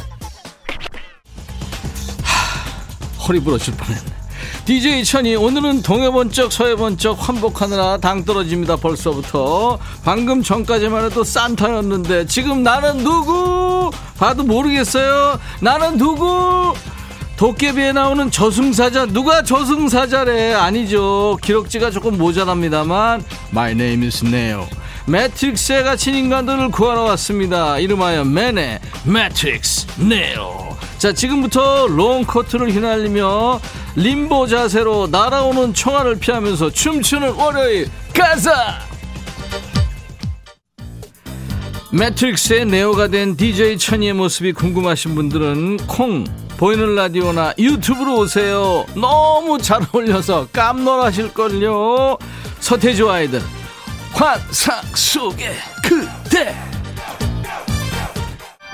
허리 3.29 3.41
부러질 3.41 3.75
뻔했네. 3.75 4.23
DJ 4.65 5.05
천이 5.05 5.37
오늘은 5.37 5.83
동해번쩍 5.83 6.53
서해번쩍 6.53 7.29
환복하느라 7.29 7.99
당 7.99 8.25
떨어집니다 8.25 8.77
벌써부터. 8.77 9.79
방금 10.05 10.43
전까지만 10.43 11.05
해도 11.07 11.23
산타였는데 11.25 12.27
지금 12.27 12.63
나는 12.63 12.99
누구? 12.99 13.91
봐도 14.19 14.43
모르겠어요. 14.43 15.39
나는 15.61 15.97
누구? 15.97 16.75
도깨비에 17.37 17.93
나오는 17.93 18.31
저승사자 18.31 19.07
누가 19.07 19.43
저승사자래? 19.43 20.55
아니죠. 20.55 21.39
기록지가 21.43 21.91
조금 21.91 22.19
모자랍니다만 22.19 23.25
My 23.53 23.73
name 23.73 24.07
is 24.07 24.25
Neo. 24.25 24.67
매트릭스에 25.07 25.83
갇힌 25.83 26.15
인간들을 26.15 26.71
구하러 26.71 27.03
왔습니다. 27.03 27.79
이름하여 27.79 28.25
맨의 28.25 28.79
매트릭스 29.05 29.87
네오 30.01 30.72
자 31.03 31.13
지금부터 31.13 31.89
롱 31.89 32.23
코트를 32.23 32.71
휘날리며 32.71 33.61
림보 33.97 34.47
자세로 34.47 35.09
날아오는 35.09 35.75
총알을 35.75 36.21
피하면서 36.21 36.71
춤추는 36.71 37.33
월요일 37.33 37.91
가자 38.15 38.79
매트릭스의 41.91 42.67
네오가 42.67 43.09
된 43.09 43.37
DJ 43.37 43.79
천디의 43.79 44.13
모습이 44.13 44.53
궁금하신 44.53 45.17
분들은 45.17 45.79
콩 45.89 46.23
보이는 46.57 46.95
라디오나 46.95 47.55
유튜브로 47.59 48.19
오세요. 48.19 48.87
너무 48.95 49.59
잘 49.59 49.85
어울려서 49.93 50.51
깜놀하실걸요. 50.53 52.17
서태지 52.61 53.03
아이들 53.03 53.43
환상 54.13 54.81
속의 54.95 55.51
그대 55.83 56.55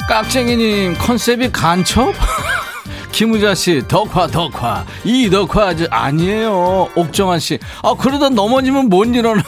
깍쟁이님 0.09 0.94
컨셉이 0.98 1.52
간첩? 1.52 2.14
김우자 3.12 3.54
씨 3.54 3.82
덕화 3.88 4.26
덕화. 4.28 4.84
이 5.04 5.28
덕화 5.28 5.68
아주 5.68 5.86
아니에요 5.90 6.88
옥정환 6.94 7.40
씨 7.40 7.59
아 7.82 7.94
그러다 7.94 8.28
넘어지면 8.30 8.88
못 8.88 9.04
일어나요? 9.14 9.42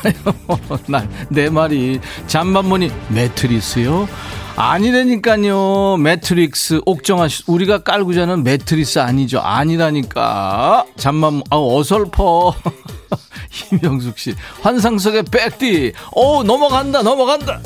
나 0.88 1.04
내 1.28 1.48
말이. 1.48 2.00
잠만 2.26 2.68
보니 2.68 2.90
매트리스요? 3.08 4.08
아니라니까요 4.56 5.96
매트릭스. 5.98 6.80
옥정환 6.84 7.28
씨 7.28 7.42
우리가 7.46 7.78
깔고 7.82 8.12
자는 8.12 8.42
매트리스 8.44 8.98
아니죠. 8.98 9.40
아니라니까. 9.40 10.84
잠만 10.96 11.42
아 11.50 11.56
어설퍼. 11.56 12.54
김영숙 13.50 14.18
씨 14.18 14.34
환상 14.62 14.98
속의 14.98 15.24
백디. 15.30 15.92
오 16.12 16.42
넘어간다 16.42 17.02
넘어간다 17.02 17.60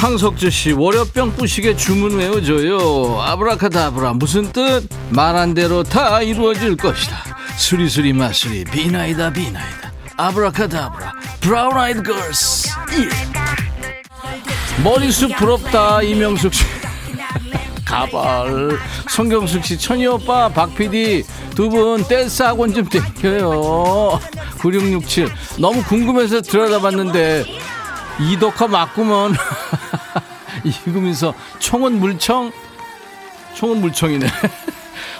황석주 0.00 0.50
씨 0.50 0.72
월요병 0.72 1.32
뿌시게 1.36 1.76
주문 1.76 2.16
외워줘요. 2.16 3.20
아브라카다브라 3.20 4.14
무슨 4.14 4.50
뜻? 4.50 4.88
말한 5.10 5.52
대로 5.52 5.82
다 5.82 6.22
이루어질 6.22 6.74
것이다. 6.76 7.16
수리수리 7.58 8.14
마수리 8.14 8.64
비나이다 8.64 9.30
비나이다. 9.30 9.92
아브라카다브라 10.16 11.12
브라운 11.40 11.76
아이드 11.76 12.02
걸스. 12.02 12.70
예. 12.98 13.08
머리숱 14.82 15.36
부럽다 15.36 16.00
이명숙 16.02 16.54
씨. 16.54 16.64
가발. 17.84 18.78
성경숙 19.10 19.62
씨 19.66 19.76
천디 19.78 20.06
오빠 20.06 20.48
박 20.48 20.74
PD 20.74 21.24
두 21.54 21.68
분 21.68 22.02
댄스 22.04 22.42
학원 22.42 22.72
좀 22.72 22.86
땡겨요. 22.88 24.18
9667 24.60 25.28
너무 25.58 25.82
궁금해서 25.84 26.40
들여다봤는데 26.40 27.44
이덕화 28.20 28.68
맞구먼 28.68 29.34
이금면서 30.64 31.34
총은 31.58 31.98
물총 31.98 32.52
총은 33.54 33.80
물총이네 33.80 34.26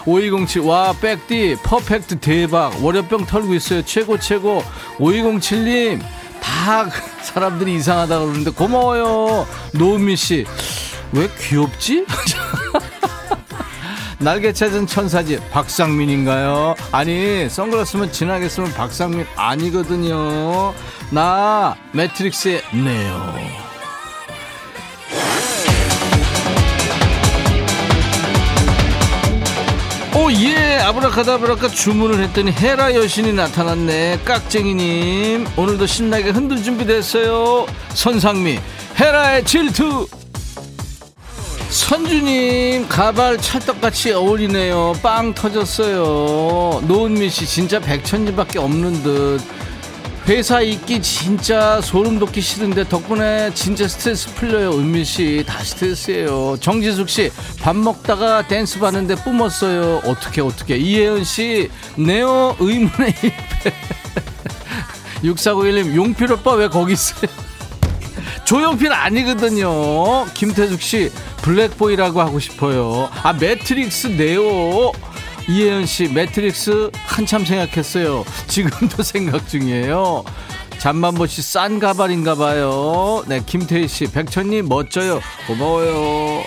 5207, 0.06 0.62
와, 0.62 0.94
백디, 0.98 1.56
perfect 1.62 2.20
대박. 2.20 2.82
월요병 2.82 3.26
털고 3.26 3.54
있어요. 3.54 3.82
최고, 3.84 4.18
최고. 4.18 4.62
5207님, 4.98 6.00
다 6.40 6.88
사람들이 7.22 7.74
이상하다고 7.74 8.24
그러는데 8.24 8.50
고마워요. 8.50 9.46
노은미 9.72 10.16
씨, 10.16 10.46
왜 11.12 11.28
귀엽지? 11.38 12.06
날개 14.18 14.52
찾은 14.52 14.86
천사지 14.86 15.38
박상민인가요? 15.50 16.74
아니 16.92 17.48
선글라스면 17.48 18.12
진하게 18.12 18.50
쓰면 18.50 18.74
박상민 18.74 19.26
아니거든요 19.34 20.74
나 21.10 21.76
매트릭스의 21.92 22.62
네오. 22.72 23.34
오예 30.16 30.78
아브라카다브라카 30.84 31.68
주문을 31.68 32.22
했더니 32.24 32.52
헤라 32.52 32.94
여신이 32.94 33.32
나타났네. 33.32 34.20
깍쟁이님 34.24 35.48
오늘도 35.56 35.86
신나게 35.86 36.30
흔들 36.30 36.62
준비됐어요. 36.62 37.66
선상미 37.94 38.60
헤라의 39.00 39.44
질투. 39.44 40.06
선주님 41.70 42.88
가발 42.88 43.38
찰떡같이 43.38 44.12
어울리네요. 44.12 44.94
빵 45.02 45.34
터졌어요. 45.34 46.82
노은미씨 46.86 47.46
진짜 47.46 47.80
백천디밖에 47.80 48.58
없는 48.60 49.02
듯 49.02 49.40
회사 50.28 50.60
있기 50.60 51.02
진짜 51.02 51.80
소름 51.80 52.18
돋기 52.18 52.40
싫은데 52.40 52.84
덕분에 52.88 53.52
진짜 53.54 53.88
스트레스 53.88 54.32
풀려요 54.34 54.72
은미씨 54.72 55.44
다 55.46 55.58
스트레스예요 55.64 56.56
정지숙 56.60 57.08
씨 57.08 57.30
밥 57.60 57.74
먹다가 57.76 58.46
댄스 58.46 58.78
봤는데 58.78 59.16
뿜었어요 59.16 60.02
어떻게 60.04 60.40
어떻게 60.40 60.76
이혜은 60.76 61.24
씨 61.24 61.68
네오 61.96 62.56
의문의 62.60 63.14
일패 63.22 63.72
6491님 65.24 65.94
용필 65.96 66.32
오빠 66.32 66.52
왜 66.52 66.68
거기 66.68 66.92
있어요 66.92 67.30
조용필 68.44 68.92
아니거든요. 68.92 70.24
김태숙 70.34 70.82
씨 70.82 71.12
블랙보이라고 71.42 72.20
하고 72.20 72.40
싶어요. 72.40 73.08
아 73.22 73.32
매트릭스 73.32 74.08
네오. 74.08 74.90
이혜연 75.50 75.84
씨 75.86 76.06
매트릭스 76.06 76.92
한참 76.94 77.44
생각했어요. 77.44 78.24
지금도 78.46 79.02
생각 79.02 79.48
중이에요. 79.48 80.24
잠만보 80.78 81.26
씨 81.26 81.42
싼 81.42 81.80
가발인가 81.80 82.36
봐요. 82.36 83.24
네 83.26 83.42
김태희 83.44 83.88
씨 83.88 84.06
백천님 84.06 84.68
멋져요. 84.68 85.20
고마워요. 85.48 86.44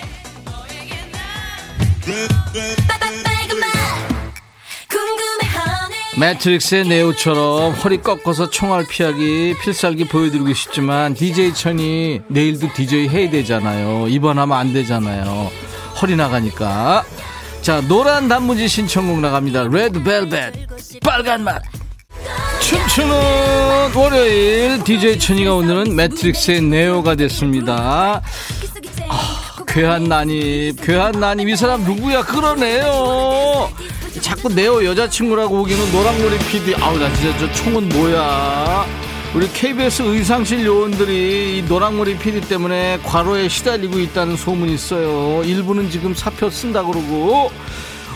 매트릭스의 6.18 6.88
네오처럼 6.88 7.74
허리 7.74 7.98
꺾어서 7.98 8.50
총알 8.50 8.86
피하기 8.88 9.56
필살기 9.64 10.08
보여드리고 10.08 10.54
싶지만 10.54 11.16
DJ 11.16 11.54
천이 11.56 12.22
내일도 12.28 12.72
DJ 12.72 13.08
해야 13.10 13.30
되잖아요. 13.32 14.08
입원하면 14.10 14.56
안 14.58 14.74
되잖아요. 14.74 15.50
허리 16.02 16.16
나가니까. 16.16 17.04
자 17.64 17.80
노란 17.88 18.28
단무지 18.28 18.68
신청곡 18.68 19.22
나갑니다. 19.22 19.64
레드벨벳 19.72 20.54
빨간 21.02 21.46
맛. 21.46 21.62
춤추는 22.60 23.96
월요일 23.96 24.84
DJ 24.84 25.18
천이가 25.18 25.56
오늘은 25.56 25.96
매트릭스의 25.96 26.62
네오가 26.62 27.16
됐습니다. 27.16 28.22
아, 29.08 29.64
괴한 29.66 30.04
난입, 30.04 30.82
괴한 30.82 31.14
난입 31.22 31.48
이 31.48 31.56
사람 31.56 31.86
누구야? 31.86 32.24
끌어내요. 32.24 33.72
자꾸 34.20 34.50
네오 34.50 34.84
여자친구라고 34.84 35.62
우기는 35.62 35.92
노랑머리 35.94 36.38
PD 36.40 36.76
아우 36.76 36.98
나 36.98 37.14
진짜 37.16 37.38
저 37.40 37.52
총은 37.54 37.88
뭐야 37.90 38.86
우리 39.36 39.48
KBS 39.52 40.04
의상실 40.04 40.64
요원들이 40.64 41.58
이 41.58 41.62
노랑머리 41.64 42.18
PD 42.20 42.42
때문에 42.42 43.00
과로에 43.04 43.50
시달리고 43.50 44.00
있다는 44.00 44.38
소문이 44.38 44.74
있어요. 44.76 45.44
일부는 45.44 45.90
지금 45.90 46.14
사표 46.14 46.50
쓴다 46.52 46.84
그러고. 46.84 47.52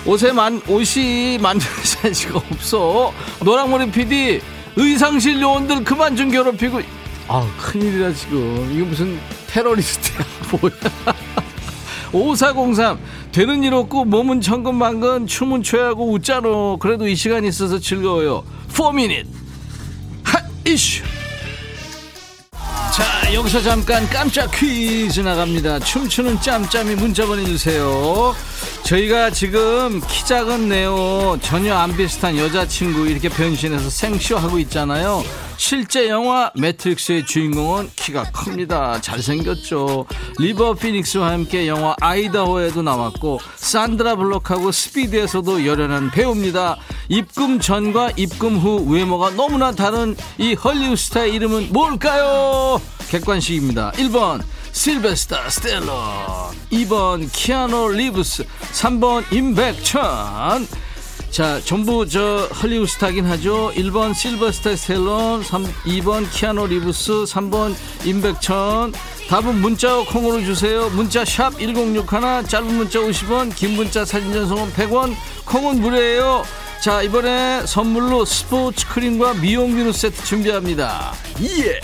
옷에 0.05 0.31
만 0.31 0.61
옷이 0.67 1.39
만들 1.41 1.67
사이즈가 1.83 2.37
없어. 2.51 3.11
노랑머리 3.43 3.89
PD 3.91 4.39
의상실 4.75 5.41
요원들 5.41 5.83
그만 5.83 6.15
좀 6.15 6.29
괴롭히고. 6.29 6.81
아 7.27 7.47
큰일이다 7.57 8.13
지금. 8.13 8.71
이거 8.75 8.85
무슨 8.85 9.19
테러리스트야 9.47 10.19
뭐야. 10.61 10.71
5403 12.13 12.99
되는 13.31 13.63
일 13.63 13.73
없고 13.73 14.05
몸은 14.05 14.39
천근만근 14.39 15.25
춤은 15.25 15.63
춰야 15.63 15.87
하고 15.87 16.11
웃자노 16.11 16.77
그래도 16.79 17.07
이 17.07 17.15
시간이 17.15 17.47
있어서 17.47 17.79
즐거워요. 17.79 18.43
4미닛 18.71 19.25
핫 19.25 19.25
이슈 20.67 21.01
자 22.93 23.33
여기서 23.33 23.61
잠깐 23.61 24.05
깜짝 24.09 24.51
퀴즈 24.51 25.21
나갑니다. 25.21 25.79
춤추는 25.79 26.41
짬짬이 26.41 26.95
문자 26.95 27.25
보내주세요 27.25 28.35
저희가 28.87 29.31
지금 29.31 29.99
키 30.07 30.25
작은 30.25 30.69
네오 30.69 31.39
전혀 31.41 31.75
안 31.75 31.97
비슷한 31.97 32.37
여자친구 32.37 33.09
이렇게 33.09 33.27
변신해서 33.27 33.89
생쇼하고 33.89 34.59
있잖아요. 34.59 35.25
실제 35.57 36.07
영화 36.07 36.51
매트릭스의 36.55 37.25
주인공은 37.25 37.89
키가 37.97 38.31
큽니다. 38.31 39.01
잘생겼죠. 39.01 40.05
리버 40.39 40.75
피닉스와 40.75 41.31
함께 41.31 41.67
영화 41.67 41.97
아이다호에도 41.99 42.81
나왔고 42.81 43.41
산드라 43.57 44.15
블록하고 44.15 44.71
스피드에서도 44.71 45.65
열연한 45.65 46.11
배우입니다. 46.11 46.77
입금 47.09 47.59
전과 47.59 48.11
입금 48.15 48.57
후 48.57 48.85
외모가 48.89 49.31
너무나 49.31 49.73
다른 49.73 50.15
이 50.37 50.53
헐리우드 50.53 50.95
스타의 50.95 51.33
이름은 51.33 51.73
뭘까요? 51.73 52.81
객관식입니다. 53.09 53.91
1번 53.97 54.41
실베스타 54.71 55.49
스텔론 55.49 55.87
2번 56.71 57.29
키아노 57.31 57.89
리브스 57.89 58.45
3번 58.73 59.31
임백천. 59.31 60.67
자 61.29 61.61
전부 61.65 62.07
저 62.07 62.47
헐리우드 62.61 62.91
스타긴 62.91 63.25
하죠. 63.25 63.71
1번 63.75 64.13
실버스타 64.13 64.75
스텔론 64.75 65.43
3, 65.43 65.63
2번 65.63 66.29
키아노 66.31 66.67
리브스 66.67 67.11
3번 67.25 67.75
임백천. 68.05 68.93
답은 69.27 69.59
문자 69.59 69.97
콩으로 70.05 70.39
주세요. 70.41 70.89
문자 70.89 71.25
샵 71.25 71.59
1061 71.59 72.47
짧은 72.47 72.77
문자 72.77 72.99
50원 72.99 73.53
긴 73.55 73.75
문자 73.75 74.05
사진 74.05 74.31
전송은 74.31 74.71
100원 74.73 75.15
콩은 75.45 75.81
무료예요. 75.81 76.45
자 76.81 77.01
이번에 77.01 77.65
선물로 77.65 78.23
스포츠 78.23 78.87
크림과 78.87 79.33
미용 79.35 79.75
비누 79.75 79.91
세트 79.91 80.23
준비합니다. 80.23 81.13
예 81.41 81.81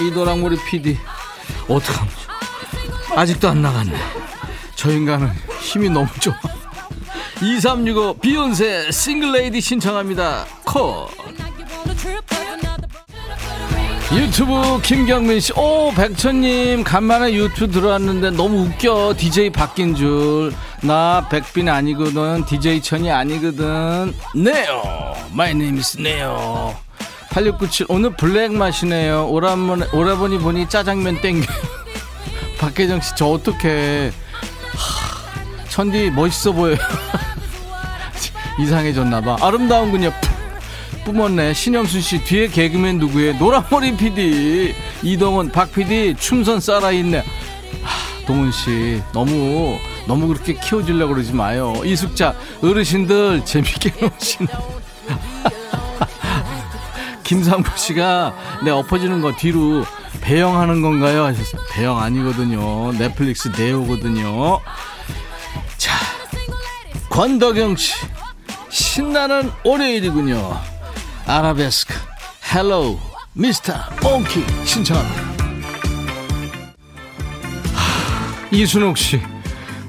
이 0.00 0.10
노랑머리 0.10 0.56
PD 0.68 0.96
어떡하면. 1.68 2.26
아직도 3.16 3.48
안 3.48 3.62
나갔네 3.62 3.92
저 4.74 4.90
인간은 4.90 5.30
힘이 5.60 5.88
너무 5.88 6.06
좋아 6.20 6.34
2365 7.40 8.18
비욘세 8.18 8.90
싱글레이디 8.90 9.60
신청합니다 9.60 10.44
콜 10.64 11.06
유튜브 14.12 14.80
김경민 14.82 15.40
씨, 15.40 15.52
오 15.54 15.92
백천님 15.92 16.84
간만에 16.84 17.34
유튜브 17.34 17.72
들어왔는데 17.72 18.30
너무 18.30 18.60
웃겨. 18.62 19.14
DJ 19.18 19.50
바뀐 19.50 19.96
줄. 19.96 20.54
나 20.80 21.26
백디 21.28 21.68
아니거든. 21.68 22.44
DJ 22.46 22.80
천이 22.82 23.10
아니거든. 23.10 24.14
네오. 24.32 25.14
My 25.32 25.50
name 25.50 25.78
is 25.78 26.00
네오. 26.00 26.76
8697 27.36 27.86
오늘 27.90 28.16
블랙 28.16 28.54
맛이네요. 28.54 29.28
오라버니, 29.28 29.84
오라버니 29.92 30.38
보니 30.38 30.70
짜장면 30.70 31.20
땡겨. 31.20 31.44
박혜정 32.58 33.02
씨, 33.02 33.14
저 33.14 33.26
어떡해. 33.26 34.10
하, 34.74 35.68
천디 35.68 36.12
멋있어 36.12 36.52
보여요. 36.52 36.78
이상해졌나봐. 38.58 39.36
아름다운군요. 39.42 40.12
뿜었네. 41.04 41.52
신영순 41.52 42.00
씨 42.00 42.24
뒤에 42.24 42.48
개그맨 42.48 42.98
누구예요? 43.00 43.34
노랑머리 43.34 43.98
PD 43.98 44.74
이동원 45.02 45.52
박 45.52 45.70
PD 45.72 46.14
춤선 46.18 46.60
살아있네. 46.60 47.18
하, 47.18 48.26
동훈 48.26 48.50
씨 48.50 49.02
너무 49.12 49.78
너무 50.06 50.28
그렇게 50.28 50.54
키워주려고 50.54 51.12
그러지 51.12 51.34
마요. 51.34 51.74
이숙자, 51.84 52.34
어르신들 52.62 53.44
재밌게 53.44 53.92
노시네. 54.00 54.48
김상부 57.26 57.76
씨가 57.76 58.60
내 58.64 58.70
엎어지는 58.70 59.20
거 59.20 59.32
뒤로 59.32 59.84
배영하는 60.20 60.80
건가요? 60.80 61.24
하셨어요. 61.24 61.60
배영 61.72 61.98
아니거든요. 61.98 62.92
매트릭스 62.92 63.48
네오거든요. 63.48 64.60
자, 65.76 65.92
권덕영 67.10 67.74
씨. 67.74 67.94
신나는 68.70 69.50
월요일이군요. 69.64 70.56
아라베스크, 71.26 71.94
Hello, 72.54 72.96
Mr. 73.32 73.74
Monkey 74.04 74.44
신청합니다. 74.64 75.22
이순옥 78.52 78.96
씨. 78.96 79.20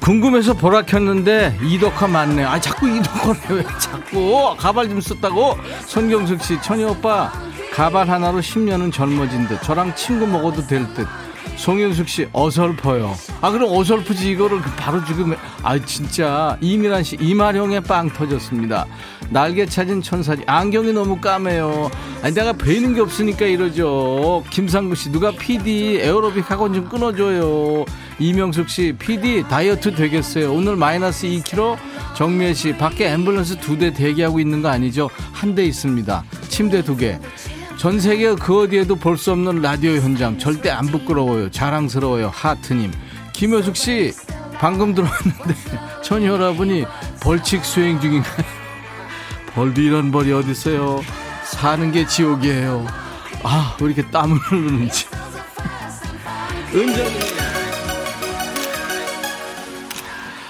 궁금해서 0.07 0.53
보라 0.53 0.83
켰는데 0.83 1.57
이덕화 1.61 2.07
맞네. 2.07 2.45
아 2.45 2.57
자꾸 2.61 2.87
이덕화래 2.87 3.39
왜 3.49 3.63
자꾸 3.77 4.55
가발 4.57 4.87
좀 4.87 5.01
썼다고? 5.01 5.57
손경숙 5.85 6.41
씨, 6.41 6.61
천희 6.61 6.85
오빠 6.85 7.29
가발 7.73 8.09
하나로 8.09 8.39
10년은 8.39 8.93
젊어진 8.93 9.49
듯. 9.49 9.61
저랑 9.63 9.93
친구 9.95 10.25
먹어도 10.25 10.65
될 10.65 10.87
듯. 10.93 11.05
송윤숙 11.57 12.07
씨 12.07 12.29
어설퍼요. 12.31 13.13
아 13.41 13.51
그럼 13.51 13.69
어설프지 13.69 14.31
이거를 14.31 14.61
바로 14.77 15.03
지금 15.03 15.35
아 15.61 15.77
진짜 15.77 16.57
이미란 16.61 17.03
씨 17.03 17.17
이마령에 17.19 17.81
빵 17.81 18.09
터졌습니다. 18.09 18.85
날개 19.29 19.65
찾은 19.65 20.03
천사지 20.03 20.41
안경이 20.47 20.93
너무 20.93 21.19
까매요. 21.19 21.91
아니 22.21 22.33
내가 22.33 22.53
베이는 22.53 22.93
게 22.93 23.01
없으니까 23.01 23.45
이러죠. 23.45 24.45
김상구 24.51 24.95
씨 24.95 25.11
누가 25.11 25.31
PD 25.31 25.99
에어로빅 25.99 26.49
학원 26.49 26.73
좀 26.73 26.87
끊어줘요. 26.87 27.83
이명숙 28.19 28.69
씨 28.69 28.93
PD 28.97 29.43
다이어트 29.47 29.93
되겠어요. 29.93 30.51
오늘 30.53 30.75
마이너스 30.75 31.27
2kg. 31.27 31.77
정미애 32.15 32.53
씨 32.53 32.73
밖에 32.75 33.09
앰뷸런스 33.15 33.59
두 33.61 33.77
대 33.77 33.93
대기하고 33.93 34.39
있는 34.39 34.61
거 34.61 34.69
아니죠? 34.69 35.09
한 35.33 35.53
대 35.55 35.63
있습니다. 35.65 36.23
침대 36.49 36.81
두 36.83 36.97
개. 36.97 37.19
전 37.77 37.99
세계 37.99 38.33
그 38.33 38.63
어디에도 38.63 38.95
볼 38.95 39.17
수 39.17 39.31
없는 39.31 39.61
라디오 39.61 39.91
현장 39.97 40.39
절대 40.39 40.71
안 40.71 40.87
부끄러워요 40.87 41.51
자랑스러워요 41.51 42.31
하트님 42.33 42.91
김효숙 43.33 43.75
씨 43.75 44.11
방금 44.57 44.95
들어왔는데 44.95 45.53
전 46.03 46.23
여러분이 46.25 46.85
벌칙 47.21 47.63
수행 47.63 48.01
중인가요? 48.01 48.43
벌도 49.53 49.79
이런 49.79 50.11
벌이 50.11 50.33
어딨어요 50.33 51.03
사는 51.45 51.91
게 51.91 52.07
지옥이에요 52.07 52.87
아 53.43 53.75
왜 53.79 53.85
이렇게 53.91 54.01
땀을 54.09 54.35
흐르는지 54.37 55.05
은정이 56.73 57.36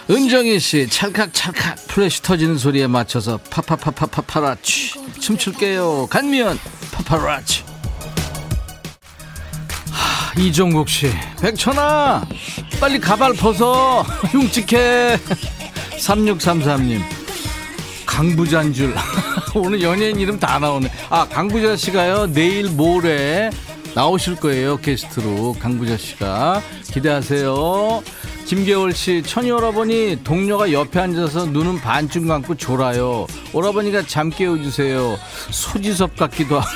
은정희 0.09 0.59
씨 0.59 0.87
찰칵찰칵. 0.89 1.87
플래시 1.87 2.21
터지는 2.21 2.57
소리에 2.57 2.87
맞춰서 2.87 3.37
파파파파파파라치. 3.49 4.93
춤출게요. 5.19 6.07
간미연 6.09 6.57
파파라치. 6.93 7.63
하, 9.91 10.39
이종국 10.39 10.87
씨 10.87 11.11
백천아! 11.41 12.25
빨리 12.79 12.99
가발 12.99 13.33
벗어. 13.33 14.01
흉측해. 14.31 15.19
3633님. 15.99 17.01
강부자인 18.05 18.73
줄. 18.73 18.95
오늘 19.55 19.81
연예인 19.81 20.19
이름 20.19 20.39
다 20.39 20.57
나오네. 20.57 20.89
아 21.09 21.27
강부자 21.27 21.75
씨가요 21.75 22.27
내일 22.31 22.69
모레 22.69 23.49
나오실 23.93 24.37
거예요 24.37 24.77
게스트로. 24.77 25.57
강부자 25.59 25.97
씨가. 25.97 26.61
기대하세요 26.93 28.03
김계월 28.47 28.93
씨, 28.93 29.21
천희 29.23 29.51
오라버니 29.51 30.21
동료가 30.23 30.71
옆에 30.71 31.01
앉아서 31.01 31.47
눈은 31.47 31.81
반쯤 31.81 32.27
감고 32.27 32.55
졸아요. 32.55 33.27
오라버니가 33.51 34.03
잠 34.07 34.29
깨워주세요. 34.29 35.17
소지섭 35.51 36.15
같기도 36.15 36.57
하고. 36.57 36.69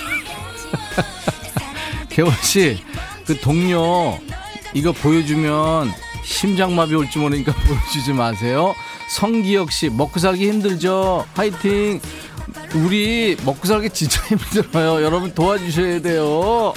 계월 2.09 2.33
씨, 2.43 2.77
그 3.25 3.37
동료 3.39 4.19
이거 4.73 4.91
보여주면 4.91 5.93
심장마비 6.25 6.93
올지 6.93 7.19
모르니까 7.19 7.53
보여주지 7.63 8.11
마세요. 8.11 8.75
성기혁 9.07 9.71
씨, 9.71 9.89
먹고 9.89 10.19
살기 10.19 10.45
힘들죠? 10.49 11.25
화이팅! 11.35 12.01
우리 12.75 13.37
먹고 13.45 13.65
살기 13.65 13.91
진짜 13.91 14.21
힘들어요. 14.27 15.01
여러분 15.05 15.33
도와주셔야 15.33 16.01
돼요. 16.01 16.73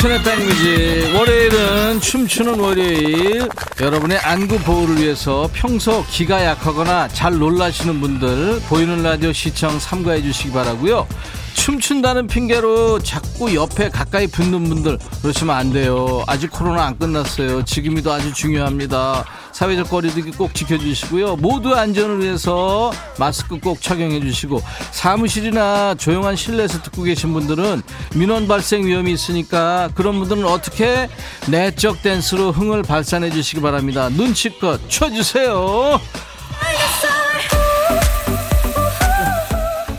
인백션의 0.00 0.22
백뮤직 0.22 1.14
월요일은 1.14 2.00
춤추는 2.00 2.58
월요일. 2.58 3.48
여러분의 3.80 4.18
안구 4.18 4.58
보호를 4.60 4.98
위해서 4.98 5.48
평소 5.52 6.04
기가 6.06 6.44
약하거나 6.44 7.08
잘 7.08 7.38
놀라시는 7.38 8.00
분들 8.00 8.60
보이는 8.68 9.02
라디오 9.02 9.32
시청 9.32 9.78
삼가해 9.78 10.22
주시기 10.22 10.52
바라고요. 10.52 11.06
춤춘다는 11.54 12.26
핑계로 12.28 13.00
자꾸 13.00 13.54
옆에 13.54 13.90
가까이 13.90 14.26
붙는 14.26 14.64
분들 14.64 14.98
그러시면 15.22 15.54
안 15.54 15.72
돼요. 15.72 16.24
아직 16.26 16.50
코로나 16.50 16.84
안 16.86 16.98
끝났어요. 16.98 17.64
지금이 17.64 18.02
더 18.02 18.14
아주 18.14 18.32
중요합니다 18.32 19.24
사회적 19.52 19.90
거리두기 19.90 20.32
꼭 20.32 20.54
지켜주시고요. 20.54 21.36
모두 21.36 21.74
안전을 21.74 22.22
위해서 22.22 22.92
마스크 23.18 23.58
꼭 23.58 23.82
착용해 23.82 24.20
주시고 24.20 24.62
사무실이나 24.92 25.94
조용한 25.96 26.36
실내에서 26.36 26.82
듣고 26.82 27.02
계신 27.02 27.32
분들은 27.32 27.82
민원 28.14 28.48
발생 28.48 28.86
위험이 28.86 29.12
있으니까 29.12 29.90
그런 29.94 30.18
분들은 30.18 30.44
어떻게 30.44 31.08
내적 31.48 32.02
댄스로 32.02 32.52
흥을 32.52 32.82
발산해 32.82 33.30
주시기 33.30 33.60
바랍니다. 33.60 34.08
눈치껏 34.08 34.80
쳐주세요. 34.88 36.00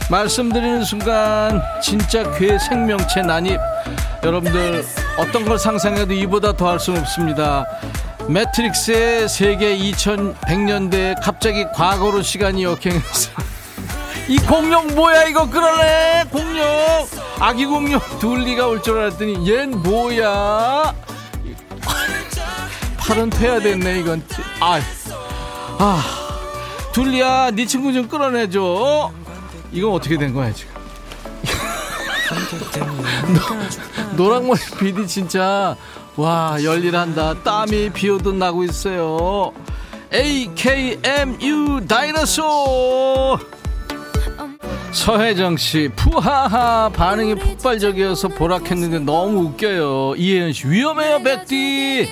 말씀드리는 0.10 0.84
순간 0.84 1.62
진짜 1.82 2.30
괴 2.34 2.60
생명체 2.60 3.22
난입. 3.22 3.58
여러분들 4.24 4.86
어떤 5.18 5.46
걸 5.46 5.58
상상해도 5.58 6.14
이보다 6.14 6.56
더할 6.56 6.80
수 6.80 6.92
없습니다 6.92 7.66
매트릭스의 8.32 9.28
세계 9.28 9.78
2100년대에 9.78 11.16
갑자기 11.22 11.66
과거로 11.74 12.22
시간이 12.22 12.64
역행했어 12.64 13.30
이 14.30 14.38
공룡 14.38 14.88
뭐야 14.96 15.24
이거? 15.26 15.50
끌어내 15.50 16.24
공룡. 16.32 16.64
아기 17.40 17.66
공룡 17.66 18.00
둘리가 18.20 18.68
올 18.68 18.82
줄 18.82 18.98
알았더니 19.00 19.34
얜 19.40 19.76
뭐야? 19.78 20.94
팔은 23.00 23.30
퇴화됐네 23.32 24.00
이건. 24.00 24.24
아, 24.62 24.80
아. 25.80 26.04
둘리야 26.94 27.52
네 27.52 27.66
친구 27.66 27.92
좀 27.92 28.08
끌어내줘. 28.08 29.12
이건 29.74 29.92
어떻게 29.94 30.18
된 30.18 30.34
거야 30.34 30.54
지금? 30.54 30.72
노, 34.16 34.24
노랑머리 34.24 34.60
PD 34.80 35.06
진짜 35.08 35.76
와 36.22 36.56
열일한다. 36.64 37.42
땀이 37.42 37.90
비오듯 37.94 38.36
나고 38.36 38.64
있어요. 38.64 39.52
AKMU 40.14 41.88
Dinosaur 41.88 43.40
서혜정 44.92 45.58
씨 45.58 45.90
푸하하. 45.96 46.90
반응이 46.90 47.34
폭발적이어서 47.34 48.28
보라 48.28 48.46
켰는데 48.46 49.00
너무 49.00 49.46
웃겨요. 49.46 50.14
이혜연 50.16 50.54
씨 50.54 50.68
위험해요 50.68 51.24
백디 51.24 52.10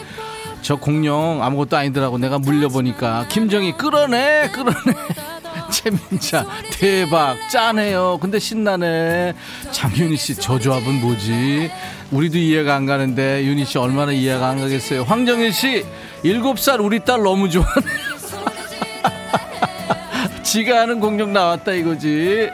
저 0.63 0.75
공룡 0.75 1.43
아무것도 1.43 1.77
아니더라고. 1.77 2.17
내가 2.17 2.39
물려보니까. 2.39 3.27
김정희 3.29 3.73
끌어내 3.73 4.49
끌어내 4.51 5.38
최민자. 5.71 6.45
대박. 6.71 7.37
짠해요. 7.49 8.17
근데 8.21 8.39
신나네. 8.39 9.33
장윤희 9.71 10.17
씨저 10.17 10.59
조합은 10.59 11.01
뭐지? 11.01 11.71
우리도 12.11 12.37
이해가 12.37 12.75
안 12.75 12.85
가는데 12.85 13.43
윤희 13.45 13.65
씨 13.65 13.77
얼마나 13.77 14.11
이해가 14.11 14.49
안 14.49 14.59
가겠어요. 14.59 15.03
황정일 15.03 15.53
씨 15.53 15.85
일곱 16.23 16.59
살 16.59 16.81
우리 16.81 16.99
딸 16.99 17.23
너무 17.23 17.49
좋아하네. 17.49 17.85
지가 20.43 20.81
아는 20.81 20.99
공룡 20.99 21.31
나왔다 21.33 21.73
이거지. 21.73 22.49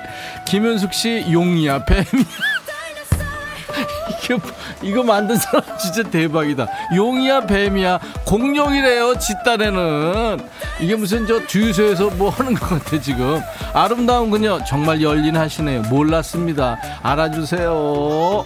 김현숙 0.48 0.94
씨 0.94 1.26
용이야 1.32 1.86
뱀이야. 1.86 2.06
이거, 4.26 4.40
이거 4.82 5.04
만든 5.04 5.38
사람 5.38 5.64
진짜 5.78 6.04
대박이다. 6.04 6.68
용이야, 6.96 7.42
뱀이야, 7.42 8.00
공룡이래요, 8.26 9.18
짓단에는. 9.20 10.48
이게 10.80 10.96
무슨 10.96 11.26
저 11.26 11.46
주유소에서 11.46 12.10
뭐 12.12 12.30
하는 12.30 12.54
것 12.54 12.70
같아, 12.70 13.00
지금. 13.00 13.42
아름다운 13.74 14.30
그녀, 14.30 14.64
정말 14.66 15.02
열린 15.02 15.36
하시네요. 15.36 15.84
몰랐습니다. 15.84 16.78
알아주세요. 17.02 18.46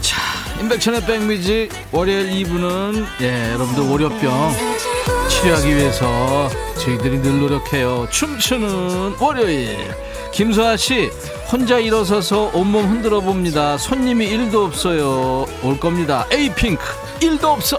자, 0.00 0.20
인백천의 0.60 1.04
백뮤직, 1.06 1.70
월요일 1.92 2.30
2부는, 2.30 3.04
예, 3.22 3.52
여러분들 3.52 3.88
월요병 3.90 4.52
치료하기 5.28 5.76
위해서 5.76 6.48
저희들이 6.78 7.20
늘 7.20 7.40
노력해요. 7.40 8.06
춤추는 8.10 9.16
월요일. 9.18 10.05
김소아 10.36 10.76
씨 10.76 11.08
혼자 11.50 11.78
일어서서 11.78 12.50
온몸 12.52 12.84
흔들어 12.84 13.22
봅니다. 13.22 13.78
손님이 13.78 14.28
1도 14.28 14.66
없어요. 14.66 15.46
올 15.62 15.80
겁니다. 15.80 16.26
에이핑크 16.30 16.84
1도 17.20 17.44
없어. 17.44 17.78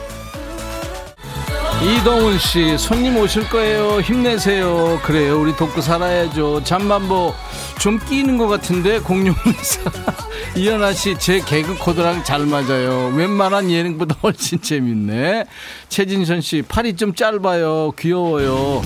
이동훈 1.84 2.40
씨, 2.40 2.76
손님 2.80 3.16
오실 3.18 3.48
거예요. 3.50 4.02
힘내세요. 4.02 5.00
그래요. 5.04 5.40
우리 5.40 5.56
돕고 5.56 5.82
살아야죠. 5.82 6.64
잠만 6.64 7.08
뭐, 7.08 7.36
좀 7.80 8.00
끼는 8.00 8.40
것 8.40 8.48
같은데, 8.48 8.98
공룡에서. 9.02 9.92
이현아 10.58 10.94
씨, 10.94 11.16
제 11.20 11.40
개그 11.40 11.78
코드랑 11.78 12.24
잘 12.24 12.48
맞아요. 12.48 13.14
웬만한 13.16 13.70
예능보다 13.70 14.16
훨씬 14.24 14.60
재밌네. 14.60 15.46
최진선 15.90 16.42
씨, 16.42 16.64
팔이 16.64 16.96
좀 16.96 17.14
짧아요. 17.14 17.92
귀여워요. 18.00 18.82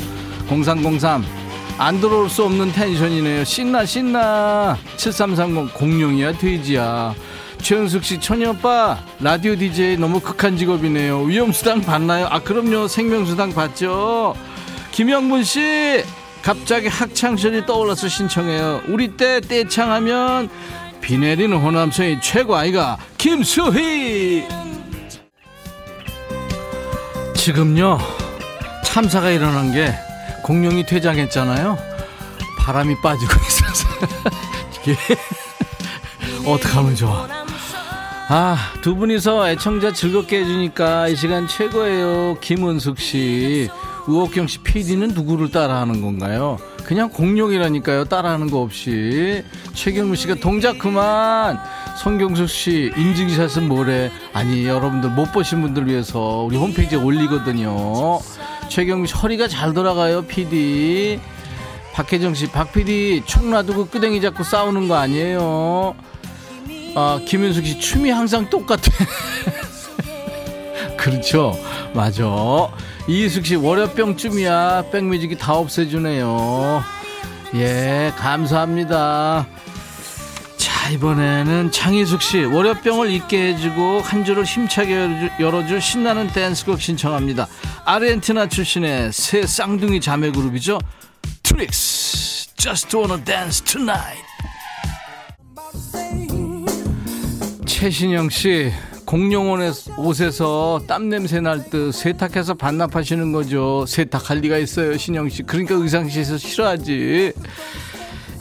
0303. 0.49 1.40
안 1.82 1.99
들어올 1.99 2.29
수 2.29 2.43
없는 2.43 2.73
텐션이네요. 2.73 3.43
신나, 3.43 3.88
신나. 3.88 4.77
7330. 4.97 5.73
공룡이야, 5.73 6.34
돼지야. 6.34 7.15
최은숙 7.59 8.03
씨, 8.03 8.19
천희 8.19 8.45
오빠, 8.45 8.99
라디오 9.19 9.55
DJ 9.55 9.97
너무 9.97 10.19
극한 10.19 10.55
직업이네요. 10.57 11.21
위험수당 11.23 11.82
받나요? 11.82 12.27
아, 12.29 12.38
그럼요. 12.38 12.88
생명수당 12.88 13.53
받죠. 13.53 14.36
김영문 14.91 15.43
씨, 15.43 16.03
갑자기 16.43 16.88
학창시절이 16.88 17.65
떠올라서 17.65 18.07
신청해요. 18.07 18.84
우리 18.88 19.17
때 19.17 19.41
떼창하면 19.41 20.49
비 21.01 21.17
내리는 21.17 21.57
호남성이 21.57 22.21
최고 22.21 22.55
아이가 22.55 22.99
김수희. 23.17 24.45
지금요, 27.34 27.97
참사가 28.84 29.32
일어난 29.32 29.73
게 29.73 29.91
공룡이 30.43 30.85
퇴장했잖아요. 30.85 31.77
바람이 32.59 32.95
빠지고 33.01 33.33
있어서. 33.47 33.87
이게 34.81 34.95
어떡하면 36.49 36.95
좋아. 36.95 37.27
아, 38.33 38.57
두 38.81 38.95
분이서 38.95 39.49
애청자 39.49 39.91
즐겁게 39.91 40.39
해주니까 40.39 41.09
이 41.09 41.15
시간 41.15 41.47
최고예요. 41.47 42.37
김은숙 42.39 42.99
씨. 42.99 43.69
우옥경 44.07 44.47
씨 44.47 44.59
PD는 44.59 45.09
누구를 45.09 45.51
따라하는 45.51 46.01
건가요? 46.01 46.57
그냥 46.85 47.09
공룡이라니까요. 47.09 48.05
따라하는 48.05 48.49
거 48.49 48.59
없이. 48.61 49.43
최경무 49.73 50.15
씨가 50.15 50.35
동작 50.35 50.79
그만. 50.79 51.59
성경숙 52.01 52.49
씨, 52.49 52.91
인증샷은 52.97 53.67
뭐래? 53.67 54.11
아니, 54.33 54.65
여러분들 54.65 55.11
못 55.11 55.31
보신 55.31 55.61
분들 55.61 55.87
위해서 55.87 56.43
우리 56.47 56.57
홈페이지에 56.57 56.97
올리거든요. 56.97 58.19
최경무 58.72 59.05
씨, 59.05 59.13
허리가 59.15 59.49
잘 59.49 59.74
돌아가요, 59.74 60.22
PD. 60.22 61.19
박혜정 61.91 62.34
씨, 62.34 62.49
박 62.49 62.72
PD, 62.72 63.22
총 63.26 63.49
놔두고 63.49 63.88
끄댕이 63.88 64.22
잡고 64.22 64.43
싸우는 64.43 64.88
거 64.88 64.95
아니에요? 64.95 65.93
아, 66.95 67.19
김윤숙 67.28 67.65
씨 67.65 67.80
춤이 67.80 68.09
항상 68.09 68.49
똑같아. 68.49 68.89
그렇죠. 70.95 71.53
맞아. 71.93 72.24
이희숙 73.09 73.45
씨 73.45 73.55
월요병쯤이야. 73.57 74.86
백뮤직이 74.89 75.38
다 75.38 75.53
없애주네요. 75.55 76.82
예, 77.55 78.13
감사합니다. 78.15 79.47
자, 80.82 80.89
이번에는 80.89 81.71
장희숙 81.71 82.23
씨 82.23 82.43
월요병을 82.43 83.11
잊게 83.11 83.49
해주고 83.49 83.99
한 83.99 84.25
줄을 84.25 84.43
힘차게 84.43 85.29
열어줄 85.39 85.79
신나는 85.79 86.25
댄스곡 86.29 86.82
신청합니다. 86.82 87.47
아르헨티나 87.86 88.49
출신의 88.49 89.13
세쌍둥이 89.13 90.01
자매 90.01 90.32
그룹이죠. 90.32 90.79
Trix. 91.43 92.55
Just 92.55 92.97
wanna 92.97 93.23
dance 93.23 93.63
tonight. 93.63 94.23
최신영 97.67 98.32
씨 98.32 98.71
공룡원의 99.05 99.73
옷에서 99.97 100.82
땀 100.88 101.09
냄새 101.09 101.41
날 101.41 101.63
듯 101.69 101.91
세탁해서 101.91 102.55
반납하시는 102.55 103.32
거죠. 103.32 103.86
세탁할 103.88 104.39
리가 104.39 104.57
있어요, 104.57 104.97
신영 104.97 105.29
씨. 105.29 105.43
그러니까 105.43 105.75
의상실에서 105.75 106.39
싫어하지. 106.39 107.34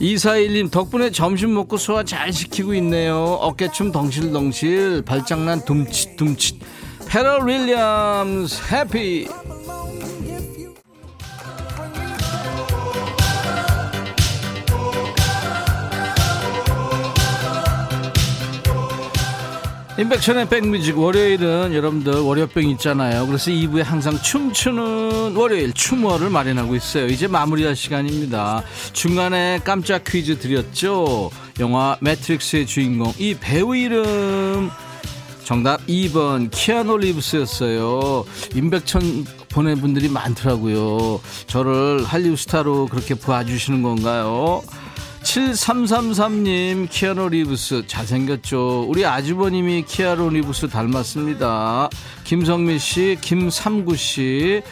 2411님 0.01 0.71
덕분에 0.71 1.11
점심 1.11 1.53
먹고 1.55 1.77
소화 1.77 2.03
잘 2.03 2.33
시키고 2.33 2.75
있네요. 2.75 3.17
어깨춤 3.41 3.93
덩실덩실 3.93 5.03
발장난 5.03 5.65
둠칫둠칫. 5.65 6.59
페럴 7.07 7.47
윌리엄스 7.47 8.63
해피. 8.73 9.29
인백션의 20.01 20.49
백뮤직 20.49 20.99
월요일은 20.99 21.75
여러분들 21.75 22.21
월요병 22.21 22.71
있잖아요. 22.71 23.27
그래서 23.27 23.51
2부에 23.51 23.83
항상 23.83 24.17
춤추는 24.17 25.37
월요일 25.37 25.75
춤월을 25.75 26.31
마련하고 26.31 26.75
있어요. 26.75 27.05
이제 27.07 27.27
마무리할 27.27 27.77
시간입니다. 27.77 28.65
중간에 28.95 29.61
깜짝 29.63 30.05
퀴즈 30.05 30.39
드렸죠. 30.39 31.31
영화 31.59 31.99
매트릭스의 32.01 32.67
주인공 32.67 33.13
이 33.19 33.37
배우 33.39 33.77
이름 33.77 34.71
정답 35.45 35.85
2번 35.87 36.51
키아노 36.51 36.97
리브스였어요. 36.97 38.25
임백천 38.55 39.27
보낸 39.51 39.83
분들이 39.83 40.09
많더라고요. 40.09 41.21
저를 41.47 42.05
할리우드 42.05 42.37
스타로 42.37 42.87
그렇게 42.87 43.15
봐주시는 43.15 43.83
건가요? 43.83 44.63
7333님 45.23 46.89
키아노 46.91 47.29
리브스. 47.29 47.85
잘생겼죠. 47.87 48.87
우리 48.89 49.05
아주버님이 49.05 49.85
키아노 49.87 50.31
리브스 50.31 50.69
닮았습니다. 50.69 51.89
김성민씨 52.25 53.19
김삼구씨. 53.21 54.63